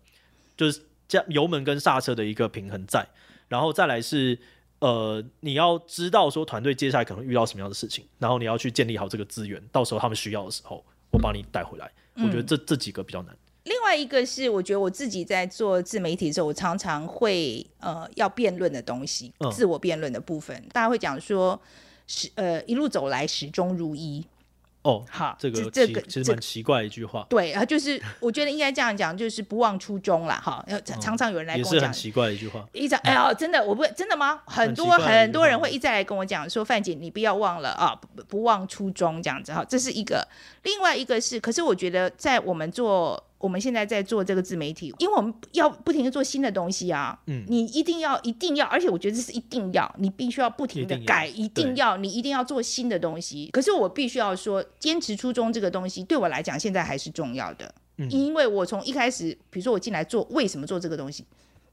[0.56, 3.06] 就是加油门跟刹车的一个平衡在。
[3.48, 4.38] 然后再来是，
[4.78, 11.90] 呃，你要知道说团队接下来可能遇到什么样的事情，然后你要去建立好这个资源，到时候他们需要的时候，我帮你带回来。
[12.14, 13.36] 嗯、我觉得这这几个比较难。
[13.64, 21.60] 另外一个是，我觉得我自己在做自媒体的时候，我常常会呃要辩论的东西，嗯、自我辩论的部分，大家会讲说，
[22.06, 24.24] 是呃一路走来始终如一。
[24.88, 27.26] 哦，好，这个这个其实蛮奇怪的一句话。
[27.28, 30.40] 对啊，就是我觉得应该这样讲，就是不忘初衷啦。
[30.42, 30.64] 哈。
[30.98, 32.66] 常常有人来跟我讲，也是很奇怪的一句话。
[32.72, 34.40] 一直哎哦，真的，我不真的吗？
[34.46, 39.62] 很多很多人会一再来跟我讲说，范姐，你不要忘了啊，不不忘初衷这样子哈。
[39.68, 40.26] 这是一个，
[40.62, 43.22] 另外一个是，可是我觉得在我们做。
[43.38, 47.16] 我们现在在做这个自媒体，因为我们要不停的做新的东西啊。
[47.26, 53.48] 嗯，你一定要一定要，而且我觉得这是一定要，你必须要不停的改，一定要，你一定要做新的东西。
[53.52, 57.72] 可是我必须要说，坚持初衷这个东西对我来讲现在还是重要的。
[57.98, 61.24] 嗯，因为我从一开始，比如说我进来做，为什么做这个东西，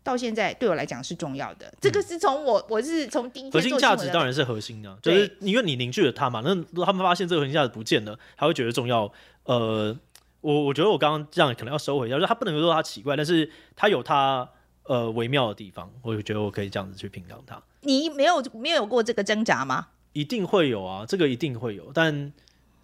[0.03, 1.73] 到现在对我来讲是重要的。
[1.81, 6.43] 这个是从我我是从第一核心价值当然是核心的，就是因为你凝聚了它嘛。
[6.45, 9.11] 那他们发现这个核心价值不见了，他会觉得重要。
[9.45, 9.97] 呃。
[10.45, 14.47] 我我觉得我刚刚这样可能要收回一下，就是他不能说他奇怪，但是他有他
[14.83, 17.59] 呃微妙的地方，我就觉得我可以这样子去评价他。
[17.81, 19.87] 你没有没有过这个挣扎吗？
[20.13, 22.31] 一定会有啊，这个一定会有，但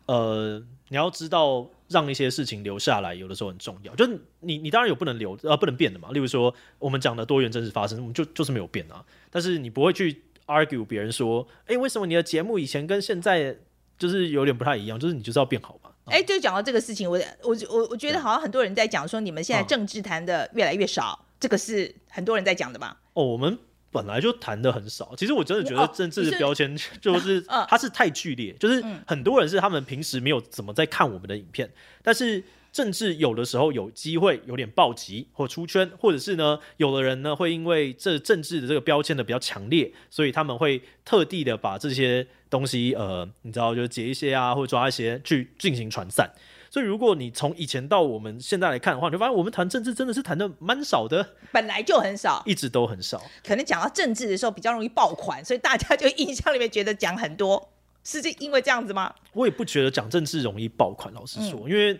[0.07, 3.95] 呃，你要知道让一些事情留下来，有的时候很重要。
[3.95, 9.05] 就是你你当然有不能留呃不能变的嘛，例如说我们讲的多元真实发生，我们就就是没有变啊。
[9.29, 13.55] 但是你不会去 argue 别人说，哎、欸，为什么你的节目以前跟现在
[13.99, 14.99] 就是有点不太一样？
[14.99, 15.90] 就是你就是要变好嘛。
[16.05, 22.97] 哎、欸，就讲到这个事情，我我我我觉得好像很多人在讲说，你们现在政治谈的越来越少，嗯、这个是很多人在讲的吧？
[23.13, 23.57] 哦，我们。
[23.93, 31.69] 本来就谈的很少，其实我真的觉得政治的标签 就是它是太剧烈，就是很多人是他们平时没有怎么在看我们的影片，
[32.01, 46.29] 但是政治有的时候有机会有点暴击或出圈，或者是呢，有的人呢会因为这政治的这个标签的比较强烈，所以他们会特地的把这些东西呃，你知道，就是截一些啊，或者抓一些去进行传散。
[46.69, 53.21] 所以，如果你从以前到我们现在来看的话，你就发现我们谈政治真的是谈的蛮少的，本来就很少，一直都很少。
[53.43, 57.69] 可能讲到政治的时候比较容易爆款，所以大家就印象里面觉得讲很多，
[58.03, 59.13] 是这因为这样子吗？
[59.33, 61.99] 我也不觉得讲政治容易爆款，老实说，嗯、因为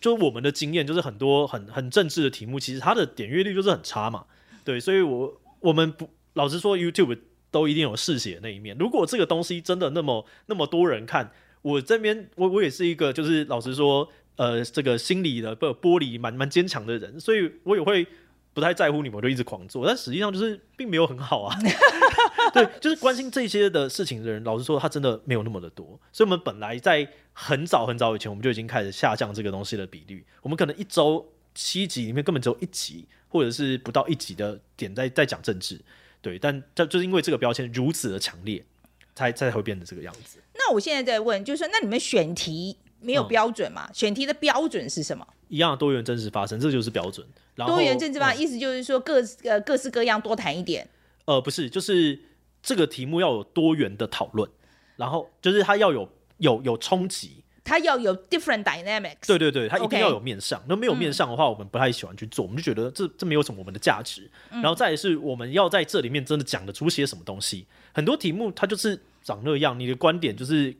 [0.00, 4.24] 就我们的经验就是很多很很政治的题目，其实它的点阅率就是很差嘛。
[4.64, 7.18] 对，所以我我们不老实说，YouTube
[7.50, 8.76] 都一定有嗜血的那一面。
[8.78, 11.32] 如果这个东西真的那么那么多人看。
[11.62, 18.06] 我这边，我我也是一个，就是老实说，呃，这个心理的不玻璃蛮蛮坚强的人，所以我也会
[18.54, 19.86] 不太在乎你们，就一直狂做。
[19.86, 21.54] 但实际上就是并没有很好啊。
[22.54, 26.00] 对，就是关心这些的事情的人，老实说，他真的没有那么的多。
[26.10, 30.24] 所以，我们本来在很早很早以前，我们就已经开始下降这个东西的比率。
[30.40, 35.78] 我们可能一周七集里面根本只有一集，或者是不到一集的点在在讲政治。
[36.22, 38.64] 对，但就就是因为这个标签如此的强烈。
[39.12, 40.38] 才才会变成这个样子。
[40.54, 43.86] 那我现在在问，就是说，那你们选题没有标准吗？
[43.90, 45.26] 嗯、选题的标准是什么？
[45.48, 47.26] 一样多元真实发生，这就是标准。
[47.54, 50.88] 然后多元政治吧，嗯、意思就是说各呃各式各样多谈一点。
[51.26, 52.18] 呃，不是，就是
[52.62, 54.48] 这个题目要有多元的讨论，
[54.96, 57.44] 然后就是它要有有有冲击。
[57.62, 60.60] 它要有 different dynamics，对对对，它一定要有面上。
[60.68, 64.30] 那.没有面上的话，我们不太喜欢去做，嗯、我们就觉得这这没有什么我们的价值。
[64.50, 67.66] 嗯、然后再来是我们要在这里面真的讲得出些什么东西。
[67.92, 70.74] 很多题目它就是长那样，你的观点就是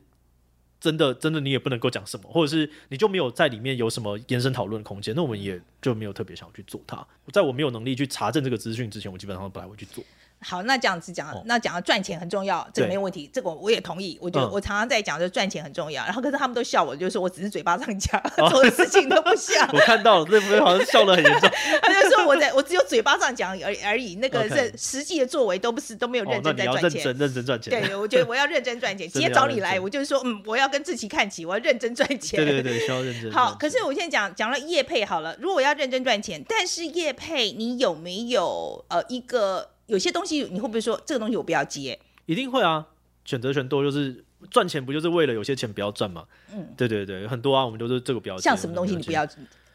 [0.79, 7.05] 真的真的你也不能够讲什么，或者是你就没有在里面有什么延伸讨论的空间，那我们也就没有特别想要去做它。
[7.31, 10.03] 在我没有能力去查证这个资讯之前，我基本上都不太会去做。
[10.43, 14.17] 好，那这样子讲，那讲到赚钱很重要，这个没有问题，这个我也同意。
[14.19, 16.03] 我觉得我常常在讲，就赚钱很重要。
[16.05, 19.69] 然后可是他们都笑我，就是说我只是嘴巴上讲， 做的事情都不像。
[19.71, 21.49] 我看到了，这部分好像笑得很严重。
[21.83, 27.03] 他就说我在我只有嘴巴上讲而而已，那个是实际的作为都不是都没有认真在赚钱。
[27.03, 27.87] 认真认真赚钱。
[27.87, 29.07] 对，我觉得我要认真赚钱。
[29.07, 32.43] 今天找你来，我就是说，嗯，我要跟志奇看齐，我要认真赚钱。
[32.43, 33.31] 对对对，需要认真。
[33.31, 39.69] 好，可是我现在讲讲了业配好了，如果要认真赚钱，但是业配你有没有呃一个？
[39.91, 41.99] 有些东西你会不会说这个东西我不要接？
[42.25, 42.87] 一定会啊，
[43.25, 46.25] 选择权多就是赚钱，不就是为了有些钱不要赚吗？
[46.53, 48.37] 嗯，对对对，很多啊，我们都是这个不要。
[48.37, 49.27] 像什么东西你不要？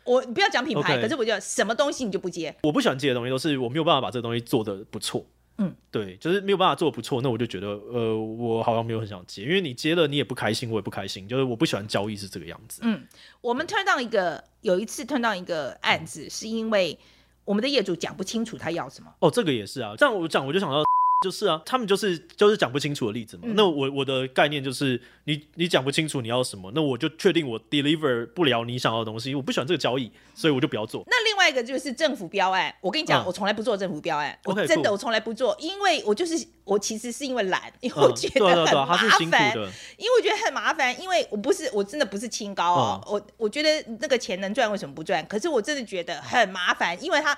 [0.05, 2.57] 我你不要讲品牌.可是我觉得什么东西你就不接？
[2.63, 5.27] 我不喜欢接的东西都是我没有办法把这个东西做的不错。
[5.59, 12.81] 嗯，对，就是没有办法做得不错，那我就觉得呃，我好像没有很想接，因为你接了你也不开心，我也不开心，就是我不喜欢交易是这个样子。
[12.85, 13.07] 嗯，
[13.43, 16.99] 我们 turn down 一个有一次 turn down 一个案子，是因为。
[17.47, 19.95] 我们的业主讲不清楚他要什么哦，这个也是啊。
[19.97, 20.85] 这样我讲，我就想到。
[21.23, 23.45] 就是啊，他们就是就是讲不清楚的例子嘛。
[23.47, 29.35] 嗯、那我我的概念就是，你你讲不清楚你要什么，那我就确定我 deliver 不了你想要的东西。
[29.35, 31.03] 我不喜欢这个交易，所以我就不要做。
[31.07, 39.51] 那另外一个就是政府标案，我跟你讲，嗯、我从来不做政府标案，我真的我从来不做，因为我就是我其实是因为懒，因为我觉得很麻烦，
[39.97, 45.27] 因为我觉得很麻烦，因为我不是我真的不是清高哦，嗯、我我觉得那个钱能赚为什么不赚？
[45.27, 47.37] 可是我真的觉得很麻烦，因为他。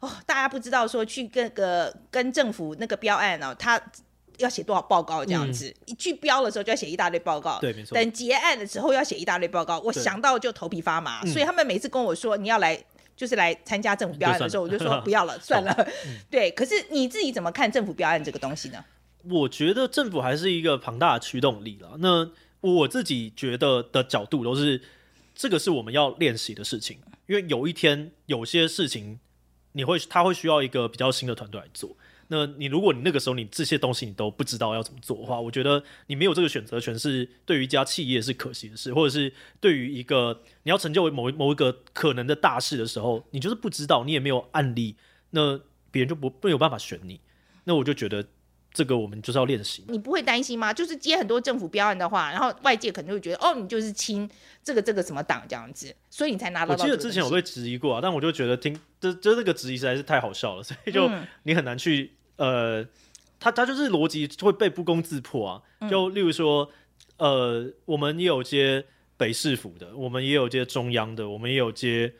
[0.00, 3.80] 哦，大家不知道说去那个跟政府那个标案哦，他
[4.38, 7.94] 要写多少报告这样子，嗯、一去标的时候就要写一大堆报告，对，没错。
[7.94, 12.76] 等结案的时候要写一大堆报告，我想到就头皮发麻，对所以他们每次跟我说你要来
[13.16, 15.72] 就是来参加政府标案的时候，就我就说不要了， 算了。
[16.06, 18.84] 嗯、对，可是你自己怎么看政府标案这个东西呢？
[19.30, 21.96] 我觉得政府还是一个庞大的驱动力了。
[22.00, 22.28] 那
[22.60, 24.82] 我自己觉得的角度都是，
[25.32, 29.20] 这个是我们要练习的事情，因为有一天有些事情。
[29.74, 31.96] 你会，他会需要一个比较新的团队来做。
[32.28, 44.96] 那你如果你那个时候你这些东西你都不知道要怎么做的话，我觉得你没有这个选择权是对于一家企业是可惜的事，或者是对于一个你要成就某某一个可能的大事的时候，你就是不知道，你也没有案例，
[45.30, 45.60] 那
[45.90, 47.20] 别人就不没有办法选你。
[47.64, 48.26] 那我就觉得。
[48.74, 49.84] 这个我们就是要练习。
[49.88, 50.74] 你不会担心吗？
[50.74, 54.28] 就是接很多政府标案的话，然后外界可能会觉得，哦，你就是亲
[54.64, 56.74] 这个这个什么党这样子，所以你才拿到。
[56.74, 61.08] 我记得之前我被质疑过啊，但我就觉得听，这这这个质疑实在是太好笑了，所以就
[61.44, 62.88] 你很难去，嗯、呃，
[63.38, 65.62] 他他就是逻辑会被不攻自破啊。
[65.88, 66.68] 就例如说，
[67.18, 68.84] 呃，我们也有接
[69.16, 72.12] 北市府的，我们也有接中央的，我们也有接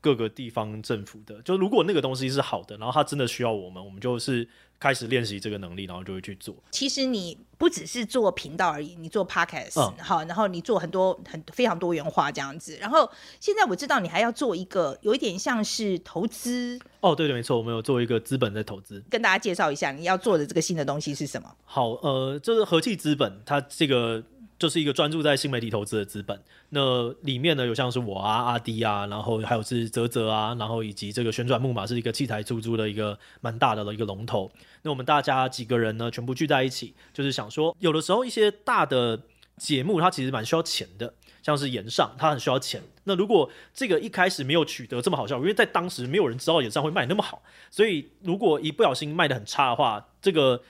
[0.00, 1.40] 各个地方政府的。
[1.42, 4.48] 就如果那个东西是好的，然后他真的需要我们，我们就是。
[4.80, 6.54] 开始练习这个能力，然后就会去做。
[6.70, 12.78] 其实你不只是做频道而已，你做 podcast，好、嗯，然后你做很多很非常多元化这样子。
[12.80, 16.78] 然后现在我知道你还要做一个有一点像是投资。
[17.00, 19.02] 哦，对对，没错，我们有做一个资本的投资。
[19.10, 21.52] 跟大家介绍一下你要做的这个新的东西是什么？
[21.64, 24.22] 好，呃，就是和气资本，它这个。
[24.58, 34.50] 就是一个专注在新媒体投资的资本，那里面呢有像是我啊、阿迪啊，然后还有是泽泽啊，然后以及这个旋转木马是一个器材出租的一个蛮大的一个龙头。
[34.82, 39.20] 那我们大家几个人呢，全部聚在一起，就是想说，有的时候一些大的
[39.56, 42.82] 节目它其实蛮需要钱的，像是演上它很需要钱。
[43.04, 50.62] 那如果这个一开始没有取得这么好效果，因为在当时没有人知道演上会卖那么好，所以如果一不小心卖得很差的话，这个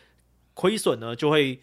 [0.53, 1.61] 亏损呢就会。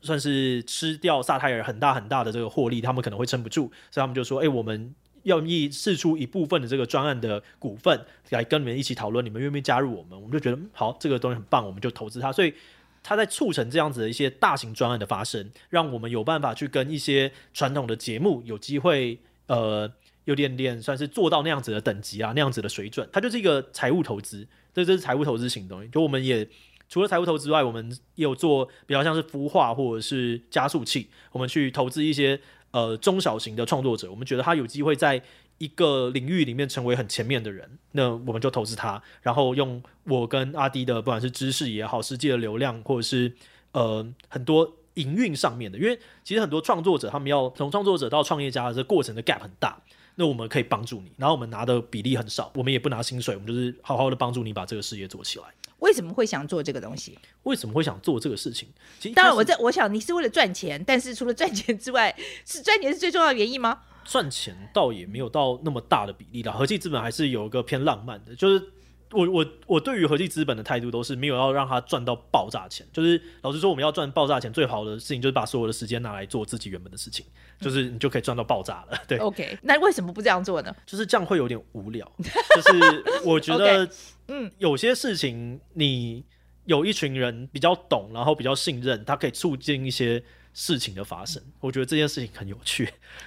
[0.00, 12.30] 算是吃掉萨泰尔很大很大的这个获利，他们可能会撑不住，所以他们就说：“哎、我们要意释出一部分的这个专案的股份来跟你们一起讨论，你们愿不愿意加入我们？”我们就觉得好，这个东西很棒，我们就投资它。
[12.30, 12.54] 所以
[13.02, 19.90] 他在促成这样子的一些大型专案的发生，让我们有办法去跟一些传统的节目有机会，呃，
[20.24, 23.08] 有点点算是做到那样子的等级啊，那样子的水准。
[23.12, 25.88] 它就是一个财务投资，这这是财务投资型东西。
[25.88, 26.48] 就我们也。
[26.88, 35.22] 除了财务投资之外，我们也有做比较像是孵化或者是加速器，我们去投资一些呃中小型的创作者，我们觉得他有机会在
[35.58, 43.32] 一个领域里面成为很前面的人，那我们就投资他，然后用我跟阿迪的不管是知识也好，实际的流量或者是
[43.72, 49.78] 呃很多营运上面的，因为其实很多创作者他们要从创作者到创业家的这过程的 gap 很大，
[50.14, 55.44] 那我们可以帮助你，然后我们拿的比例很少，我们也不拿薪水，我们就是好好的帮助你把这个事业做起来。
[55.78, 57.18] 为什么会想做这个东西？
[57.44, 58.68] 为什么会想做这个事情？
[58.98, 62.14] 其实当然，我在我想你是为了赚钱，但是除了赚钱之外，
[62.44, 63.82] 是赚钱是最重要的原因吗？
[64.04, 68.72] 赚钱倒也没有到那么大的比例啦，合计资本还是有一个偏浪漫的，就是
[69.12, 72.86] 我我我对于合计资本的态度都是没有要让他赚到爆炸钱。
[72.92, 77.24] 就是老实说，我们要赚爆炸钱，最好的事情就是把所有的时间拿来做自己原本的事情，
[77.60, 78.98] 就是你就可以赚到爆炸了。
[79.06, 80.74] 对，OK，那为什么不这样做呢？
[80.86, 82.10] 就是这样会有点无聊。
[82.54, 83.88] 就是我觉得。
[84.30, 86.22] 嗯，有些事情你
[86.66, 91.42] 有一群人比较懂，然后比较信任，它可以促进一些事情的发生。
[91.60, 92.84] 我觉得这件事情很有趣，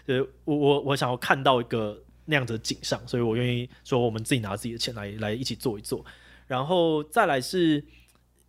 [0.08, 6.04] 就是我我我想要看到一个那样子的景象，所以我愿意说我们自己拿自己的钱来来一起做一做。
[6.48, 7.84] 然后再来是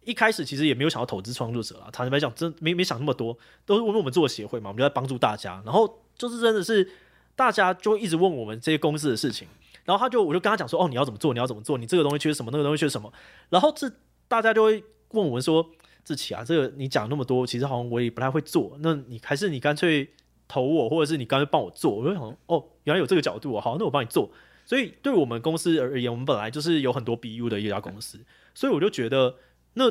[0.05, 5.63] 一开始其实也没有想要投资创作者啦，坦白讲真没没想那么多，都是因为我们做协会嘛，我们就在帮助大家。
[5.65, 6.91] 然后就是真的是
[7.37, 9.47] 大家就一直问我们这些公司的事情。
[9.85, 11.33] 然后他就，我就跟他讲说，哦，你要怎么做？
[11.33, 11.77] 你要怎么做？
[11.77, 12.53] 你这个东西缺什么？
[12.53, 13.13] 那个东西缺什么？
[13.51, 13.91] 然后这
[14.29, 15.69] 大家就会问我们说，
[16.05, 18.77] 志奇啊，这个你讲那么多，其实好像我也不太会做。
[18.81, 20.09] 那你还是你干脆
[20.47, 21.97] 投我，或者是你干脆帮我做。
[21.97, 24.31] 我就想，哦，原来有这个角度啊，好，那我帮你做。
[24.65, 28.19] 所以对我们公司而言，我们本来就是有很多 BU 的一家公司，
[28.55, 29.35] 所以我就觉得，
[29.75, 29.85] 那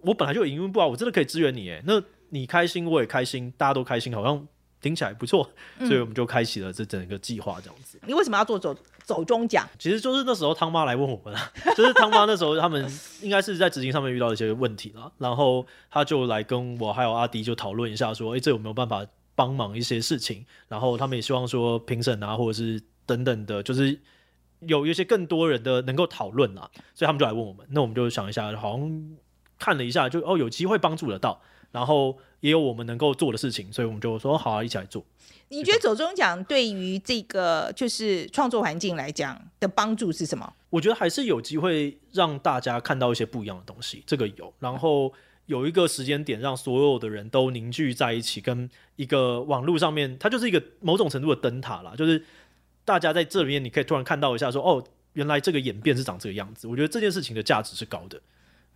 [0.00, 1.68] 我本来就有营运部啊，我真的可以支援你。
[1.68, 4.46] 诶，那你开心，我也开心，大家都开心，好像
[4.80, 5.48] 听起来不错。
[5.80, 8.00] 所以我们就开启了这整个计划，这样子。
[8.06, 8.74] 你为什么要做走？
[9.04, 20.44] 走中奖，其实就是那时候汤妈来问我们啊， 就是汤妈那时候他们应该是在执行上面遇到一些问题了，然后他就来跟我还有阿迪就讨论一下，说，哎，这有没有办法帮忙一些事情？
[20.68, 23.98] 然后他们也希望说评审啊，或者是等等的，就是
[24.60, 29.16] 有一些更多人的能够讨论啊，所以他们就来问我们，那我们就想一下，好像
[29.58, 31.40] 看了一下就，就哦有机会帮助得到，
[31.72, 35.04] 然后也有我们能够做的事情，所以我们就说好啊，一起来做。
[35.48, 40.52] 你觉得走中奖对于这个就是创作环境来讲的帮助是什么？
[40.70, 44.52] 我觉得还是有机会让大家看到一些不一样的东西，这个有。
[44.58, 45.12] 然后
[45.46, 51.94] 有一个时间点，让所有的人都凝聚在一起，跟一个网络上面，它就是一个某种程度的灯塔啦。
[51.96, 52.24] 就是
[52.84, 56.66] 大家在这里面，你可以突然看到一下说，说哦，原来这个演变是长这个样子。
[56.66, 58.20] 我觉得这件事情的价值是高的，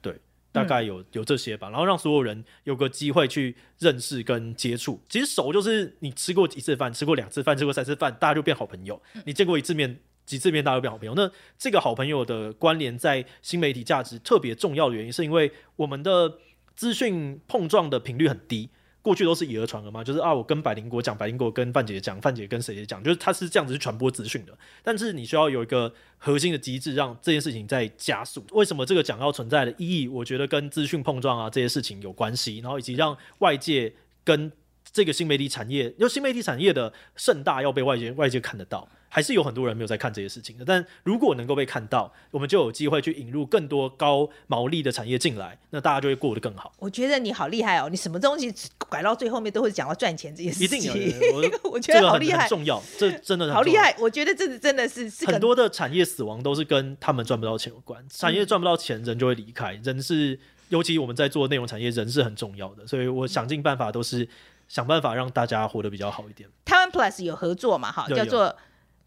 [0.01, 0.15] 对。
[0.51, 4.99] 大概有有这些吧，然后让所有人有个机会去认识跟接触。
[5.07, 9.01] 其实熟就是你吃过一次饭，吃过两次饭，吃过三次饭，大家就变好朋友。
[9.27, 11.15] 你见过一次面、几次面，大家都变好朋友。
[11.15, 16.39] 那这个好朋友的关联在新媒体价值特别重要的原因，是因为我们的
[16.79, 18.71] 资讯碰撞的频率很低。
[19.03, 24.57] 过去都是以讹传讹嘛，就是啊，我跟百灵果讲，百灵果跟范姐讲，范姐跟谁谁讲，就是他是这样子去传播资讯的。
[24.85, 28.45] 但是你需要有一个核心的机制，让这件事情在加速。
[28.53, 30.07] 为什么这个奖要存在的意义？
[30.07, 34.53] 我觉得跟资讯碰撞啊这些事情有关系，然后以及让外界跟
[34.93, 38.87] 这个新媒体产业，因为新媒体产业的盛大要被外界外界看得到。
[39.09, 46.72] 还是有很多人没有在看这些事情的，但如果能够被看到，我们就有机会去引入更多高毛利的产业进来，那大家就会过得更好。
[46.78, 48.55] 我觉得你好厉害哦，你什么东西
[48.89, 50.78] 拐到最后面都会讲到赚钱这件事情。
[50.78, 53.97] 一定有，我， 我觉得好厉害，重要，这真的很好厉害。
[53.99, 59.72] 我觉得这真的是，是很多的产业死亡都是跟他们赚不到钱有关，产业赚不到钱，人就会离开。
[59.83, 64.28] 人是，尤其我们在做内容产业，人是很重要的，所以我想尽办法都是
[64.68, 66.49] 想办法让大家活得比较好一点。
[66.64, 67.91] 台湾 Plus 有合作嘛？
[67.91, 68.55] 哈，叫做。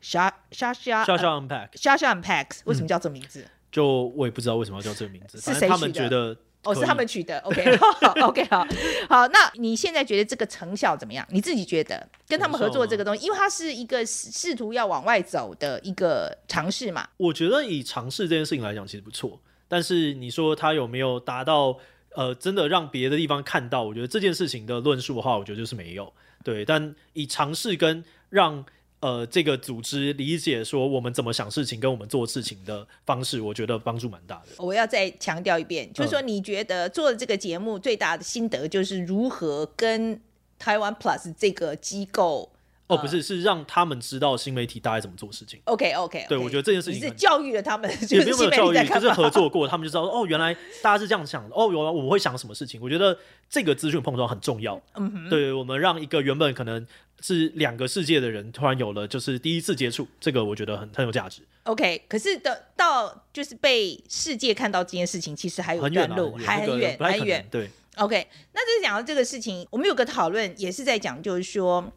[0.02, 3.45] 莎莎莎莎莎 unpack，莎莎 unpack，为什么叫这名字？
[3.72, 7.39] 就我也不知道为什么要叫这个名字，是谁他们觉得哦，是他们取的。
[7.47, 8.68] OK，好，OK，好，
[9.08, 9.28] 好。
[9.30, 11.26] 那你现在觉得这个成效怎么样？
[11.30, 17.08] 你自己觉得跟他们合作这个东西，因为它是一个试图要往外走的一个尝试嘛。
[17.16, 19.39] 我觉得以尝试这件事情来讲，其实不错。
[19.70, 21.78] 但是你说他有没有达到
[22.14, 23.84] 呃，真的让别的地方看到？
[23.84, 26.12] 我觉得这件事情的论述的话，我觉得就是没有。
[26.43, 28.66] 对，但以尝试跟让。
[29.02, 34.64] 呃，这个组织理解说我们怎么想事情，跟我们做事情的方式，我觉得帮助蛮大的。
[34.64, 40.22] 我要再强调一遍，就是说，你觉得做这个节目最大的心得就是如何跟
[40.60, 42.51] 台湾 Plus 这个机构。
[42.91, 45.59] 哦，不是，是让他们知道新媒体大概怎么做事情。
[45.63, 51.55] OK OK，对，我觉得这件事情是教育了他们， 也没有没有教育，就是合作过，他们就知道哦，原来大家是这样想的。
[51.55, 52.81] 哦，原来我们会想什么事情？
[52.81, 53.17] 我觉得
[53.49, 54.75] 这个资讯碰撞很重要。
[54.95, 56.85] 嗯哼，对，我们让一个原本可能
[57.21, 61.41] 是两个世界的人，突然有了就是第一次接触，这个我觉得很很有价值。
[61.63, 67.47] OK，可是的到就是被世界看到这件事情，其实还有一段路，还很远，还很远。
[67.49, 71.91] 对，OK，那就是讲到这个事情，我们有个讨论也是在讲，就是说。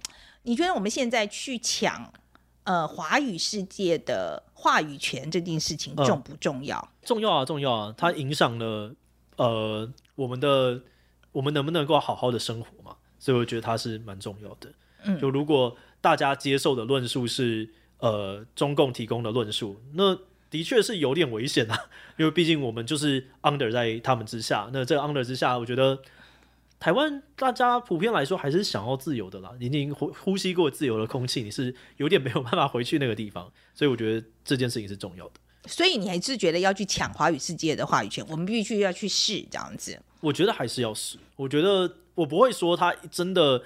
[0.44, 2.12] 你觉得我们现在去抢
[2.64, 6.78] 呃华语世界的话语权这件事情重不重要？
[6.78, 7.94] 嗯、重要啊，重要啊！
[7.96, 8.94] 它影响了
[9.36, 10.80] 呃我们的
[11.32, 12.96] 我们能不能够好好的生活嘛？
[13.18, 14.72] 所以我觉得它是蛮重要的。
[15.04, 17.68] 嗯，就如果大家接受的论述是
[17.98, 20.16] 呃中共提供的论述，那
[20.50, 21.76] 的确是有点危险啊，
[22.18, 24.68] 因为毕竟我们就是 under 在他们之下。
[24.72, 25.98] 那这个 under 之下，我觉得。
[26.84, 35.40] 台湾大家普遍来说还是想要自由的啦，你已经呼呼吸过自由的空气，你是有点没有办法回去那个地方，所以我觉得这件事情是重要的。
[35.64, 39.98] 所以你还是觉得要去抢华语世界的话语权，我们必须要去试这样子。
[40.20, 41.16] 我觉得还是要试。
[41.36, 43.62] 我觉得我不会说他真的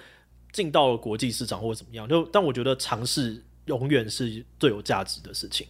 [0.53, 5.67] 进到了国际市场或者怎么样，就但我觉得尝试永远是最有价值的事情。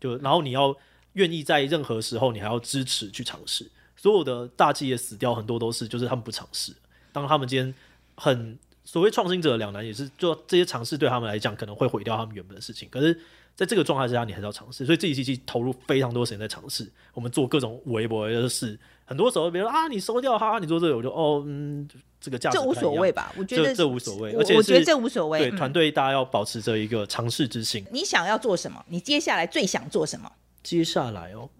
[0.00, 0.76] 就然后你要
[1.12, 3.70] 愿意在任何时候，你还要支持去尝试。
[3.94, 6.74] 所有的大企业死掉很多都是就是他们不尝试。
[7.12, 7.74] 当他们今天
[8.16, 12.88] 很所谓创新者的两难，也是做这些尝试对他们来讲可能会毁掉他们原本的事情。
[12.90, 13.18] 可是，
[13.54, 14.86] 在这个状态之下，你还是要尝试。
[14.86, 16.90] 所以这一期期投入非常多时间在尝试。
[17.12, 21.88] 我们做各种微博的事，很多时候别人说啊，你收掉哈、啊，你做这个，我就哦，嗯，
[22.20, 23.32] 这个价值这无所谓吧？
[23.36, 25.38] 我觉得这，这无所谓，而且我觉得这无所谓。
[25.38, 27.84] 对团队，大家要保持着一个尝试之心。
[27.90, 28.82] 你想要做什么？
[28.88, 30.30] 你接下来最想做什么？
[30.62, 31.50] 接下来哦。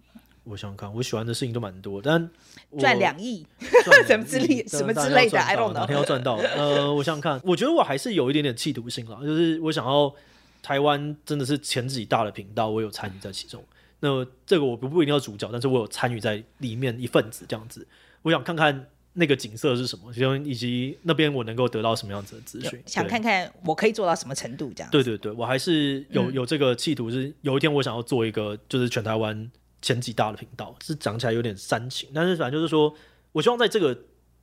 [0.43, 2.29] 我想想看，我喜欢的事情都蛮多，但
[2.79, 3.45] 赚两亿，
[4.07, 6.35] 什么之类，什么之类的，I don't know，哪天要赚到？
[6.35, 10.11] 呃，我想想看，我觉得我还是有一点点企图心啦，就是我想要
[10.63, 13.63] 台湾真的是前几大的频道，我有参与在其中。
[13.99, 17.85] 那这个我不不一定要主角，但是我有参与在里面一份子这样子。
[18.21, 24.89] 我想看看那个景色是什么，其中以及那边我能够得到什么样子的资讯，想看看我可以做到什么程度这样。
[24.89, 29.51] 对对对，我还是有有这个企图，是有一天我想要做一个，就是全台湾。
[29.81, 32.93] 前几大的频道是讲起来有点煽情，但是反正就是说，
[33.31, 33.97] 我希望在这个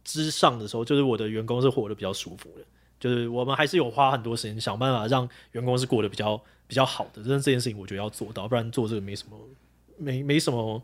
[0.05, 2.65] 之上的时候，就是我的员工是活得比较舒服的，
[2.99, 9.37] 就是我们还是有花很多时间想办法让员工是过得比较比较好的，但是这件事情我觉得要做到，不然做这个没什么
[9.97, 10.83] 没没什么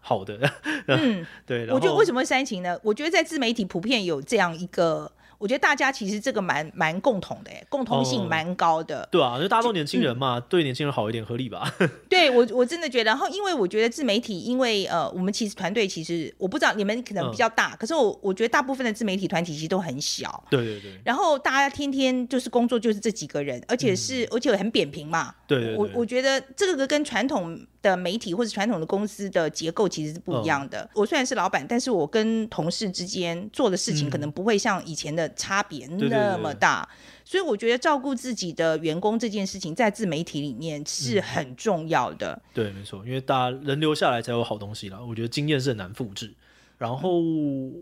[0.00, 0.38] 好的。
[0.88, 1.70] 嗯，对。
[1.70, 2.78] 我觉得为什么会煽情呢？
[2.82, 5.12] 我觉得在自媒体普遍有这样一个。
[5.44, 9.02] 我觉得大家其实这个蛮蛮共同的，共同性蛮高的。
[9.02, 11.70] 哦、对啊，因为大家都年轻人嘛，嗯、对年轻人好一点合理吧？
[12.08, 20.42] 对我我真的觉得，然后因为我觉得自媒体，因为呃，我们其实团队其实我不知道你们可能比较大，嗯、可是我我觉得大部分的自媒体团体其实都很小。
[20.48, 20.98] 对对对。
[21.04, 25.34] 然后大家天天就是工作就是这几个人，而且是、嗯、而且很扁平嘛。
[25.46, 25.76] 对对对。
[25.76, 30.80] 我我觉得这个跟传统的媒体或者传统的公司的结构其实是不一样的。
[30.84, 42.32] 嗯、我虽然是老板，但是我跟同事之间做的事情可能不会像以前的差别那么大，对对对对，所以我觉得照顾自己的员工这件事情在自媒体里面是很重要的。
[42.32, 44.98] 嗯、对，没错，因为大家人留下来才有好东西啦。
[45.00, 46.34] 我觉得经验是很难复制。
[46.76, 47.22] 然后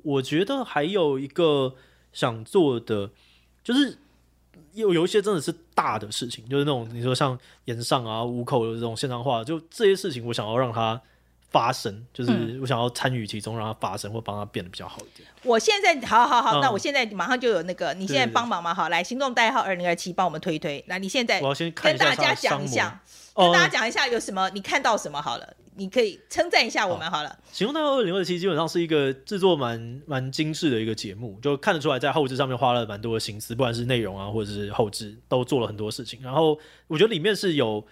[0.05, 1.74] 我觉得还有一个
[2.12, 3.11] 想做的，
[3.64, 3.96] 就是
[4.74, 11.00] 有有一些真的是大的事情，就是那种你说像炎上啊、五口的这种线上化，就这些事情，我想要让它
[11.53, 15.28] 发生，就是我想要参与其中，让它发生，或帮它变得比较好一点。
[15.42, 20.82] 我现在好好好，嗯、那我现在马上就有那个，你现在帮忙嘛，好，来行动代号二零二七，帮我们推一推。
[20.88, 23.03] 那你现在我要先跟大家讲一下，
[23.34, 27.28] 跟大家讲一下有什么，你看到什么好了，你可以称赞一下我们好了。
[27.28, 36.20] 好行动代号二零二七基本上是一个制作蛮蛮精致的一个节目，就看得出来在后置上面花了蛮多的心思，不管是内容啊，或者是后置，都做了很多事情。
[36.22, 37.84] 然后我觉得里面是有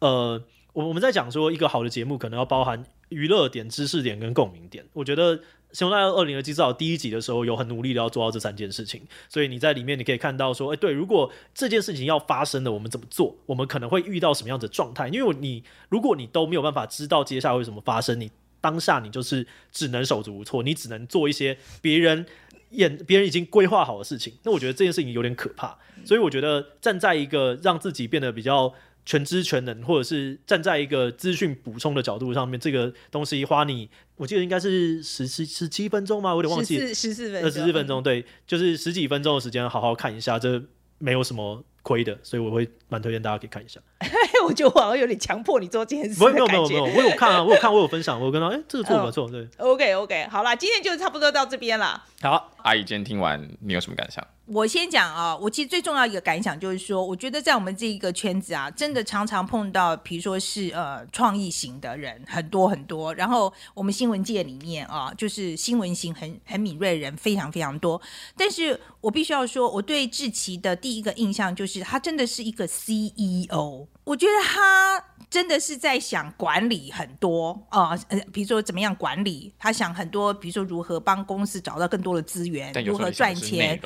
[0.00, 0.42] 呃，
[0.72, 4.84] 我我们在讲说一个好的节目可能要包含娱乐点、知识点跟共鸣点。
[4.92, 5.40] 我觉得。
[5.78, 13.36] 《行动代号二零二七》至少第一集的时候有很努力的要做到这三件事情，所以你在里面你可以看到说，哎，对，如果这件事情要发生了，我们怎么做？
[13.44, 15.08] 我们可能会遇到什么样的状态？
[15.08, 18.30] 因为你如果你都没有办法知道接下来会怎么发生，你
[18.60, 22.24] 当下你就是只能手足无措，你只能做一些别人
[22.70, 24.32] 演别人已经规划好的事情。
[24.44, 25.76] 那我觉得这件事情有点可怕，
[26.06, 28.72] 所以我觉得站在一个让自己变得比较。
[29.06, 36.34] 全知全能，或者是站在一个资讯补充的角度上面，这个东西花你，我记得应该是十七十七分钟吗？
[36.34, 40.60] 我有点忘记，十四分钟，呃，十四分钟，对，就是十几分钟的时间，好好看一下，这
[40.98, 43.80] 没有什么亏的，所以我会蛮推荐大家可以看一下。
[44.46, 49.48] 我觉得我好像有点强迫你做这件事，没有没有没有没有，我有看啊，我有看，我有分享，我有跟他，哎、欸，这个做不错，对。
[49.58, 52.04] OK OK，好了，今天就差不多到这边了。
[52.22, 54.24] 好，阿姨今天听完，你有什么感想？
[54.46, 68.00] 我先讲啊，我其实最重要一个感想就是说，我觉得在我们这一个圈子啊，真的常常碰到，比如说是呃创意型的人很多很多，然后我们新闻界里面啊，就是新闻型很很敏锐的人非常非常多。
[68.36, 83.80] 但是我必须要说，我对志奇的第一个印象就是他真的是一个 CEO，我觉得他真的是在想管理很多啊，呃，比如说怎么样管理，他想很多，比如说如何帮公司找到更多的资源，如何赚钱。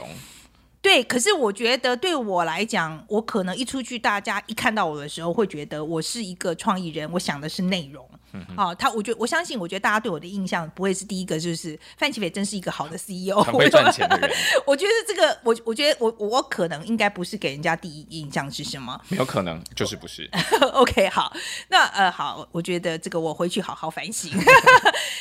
[0.83, 8.09] 对，可是我觉得对我来讲，我可能一出去，大家一看到我的时候，会觉得我是一个创意人，我想的是内容。
[8.33, 14.31] 嗯，好，他，我觉得我相信，我觉得大家对我的印象不会是第一个，就是范琪斐真是一个好的 CEO， 很会赚钱的人。
[14.67, 19.01] 我觉得这个，我我觉得我我可能应该不是给人家第一印象是什么？
[19.09, 20.29] 没有可能，就是不是。
[20.75, 21.33] OK，好，
[21.69, 24.31] 那呃，好，我觉得这个我回去好好反省。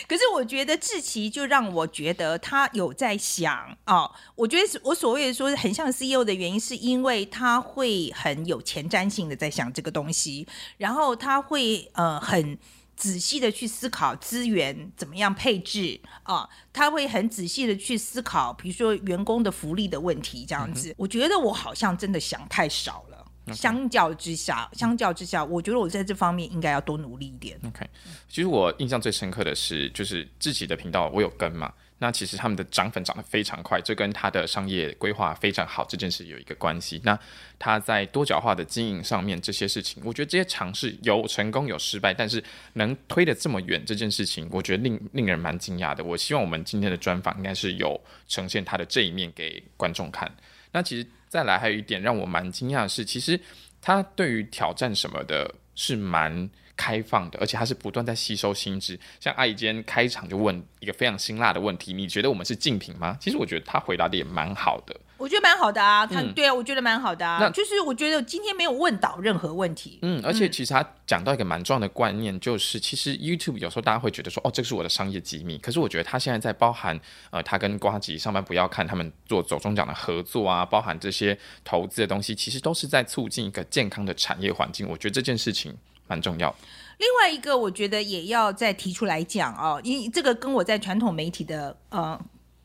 [0.08, 10.48] 可是我觉得志奇就让我觉得他有在想哦，我觉得我所谓的说很像 CEO 的原因，是因为他会很有前瞻性的在想这个东西，
[10.78, 12.58] 然后他会呃很。
[13.00, 20.90] 仔细的去思考资源怎么样配置啊，他会很仔细的去思考，比如说员工的福利的问题这样子。
[20.90, 27.58] 嗯、我觉得我好像真的想太少了.相较之下，相较之下，我觉得我在这方面应该要多努力一点。
[27.66, 27.88] OK，
[28.28, 31.74] 其实我印象最深刻的是，就是自己的频道我有跟嘛。
[32.02, 37.00] 那其实他们的涨粉涨得非常快，这跟他的商业规划非常好这件事有一个关系。
[37.04, 37.20] 那
[37.60, 42.42] 他在多角化的经营上面这些事情，我觉得这些尝试有成功有失败，但是
[42.74, 46.02] 能推得这么远这件事情，我觉得令令人蛮惊讶的。
[46.02, 50.34] 我希望我们今天的专访应该是有呈现他的这一面给观众看。
[50.72, 53.38] 那其实再来还有一点让我蛮惊讶的是，其实
[53.82, 56.50] 他对于挑战什么的是蛮。
[56.80, 58.98] 开放的，而且它是不断在吸收新知。
[59.20, 64.98] 像阿姨今天开场就问一个非常辛辣的问题：“你觉得我们是竞品吗？”其实我觉得他回答的也蛮好的。
[65.20, 67.38] 我觉得蛮好的啊，他、嗯、对啊，我觉得蛮好的啊。
[67.42, 70.00] 那就是我觉得今天没有问到任何问题。
[70.02, 77.00] 嗯，而且其实他讲到一个蛮重要的观念，就是其实 YouTube 有时候大家会觉得说：“哦，这个是我的商业机密。”可是我觉得他现在在包含
[77.32, 84.88] 呃，他跟瓜吉上班不要看他们做走中奖的合作啊，包含这些投资的东西，其实都是在促进一个健康的产业环境。
[84.88, 85.76] 我觉得这件事情
[86.08, 86.56] 蛮重要。
[86.98, 92.20] 另外一个，我觉得也要再提出来讲哦，因为这个跟我在传统媒体的呃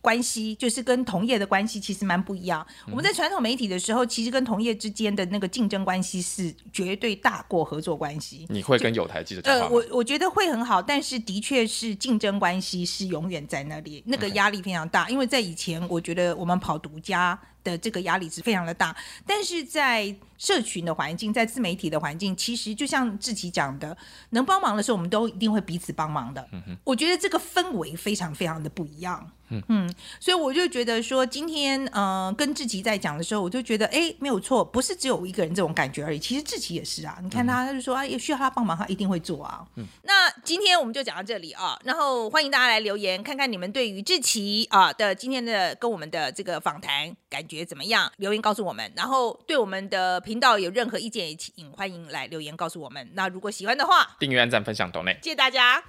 [0.04, 2.64] 关系，就是跟同业的关系，其实蛮不一样。
[2.86, 8.46] 嗯、我们在传统媒体的时候，其实跟同业之间的那个竞争关系是绝对大过合作关系。
[8.50, 9.40] 你会跟有台记者？
[9.44, 15.08] 呃，我我觉得会很好，但是的确是竞争关系是永远在那里，那个压力非常大。
[15.08, 18.94] 因为在以前，我觉得我们跑独家的这个压力是非常的大，
[19.26, 23.96] 但是在社群的环境，在自媒体的环境，其实就像志奇讲的，
[24.30, 26.46] 能帮忙的时候，我们都一定会彼此帮忙的。
[26.52, 29.30] 嗯哼，我觉得这个氛围非常非常的不一样。
[29.50, 36.18] 嗯嗯，所以我就觉得说，今天呃跟志奇在讲的时候，我就觉得哎，没有错，不是只有我一个人这种感觉而已。
[36.18, 39.64] 其实志奇也是啊，你看他，他就说啊，也需要他帮忙，他一定会做啊。
[39.76, 48.10] 嗯，那今天我们就讲到这里啊，然后欢迎大家来留言，看看你们对于志奇啊的今天的跟我们的这个访谈感觉怎么样？
[48.16, 53.06] 留言告诉我们，然后对我们的频道有任何意见，也请欢迎来留言告诉我们。
[53.12, 55.82] 那如果喜欢的话，订阅、按赞、分享，懂内，谢谢大家。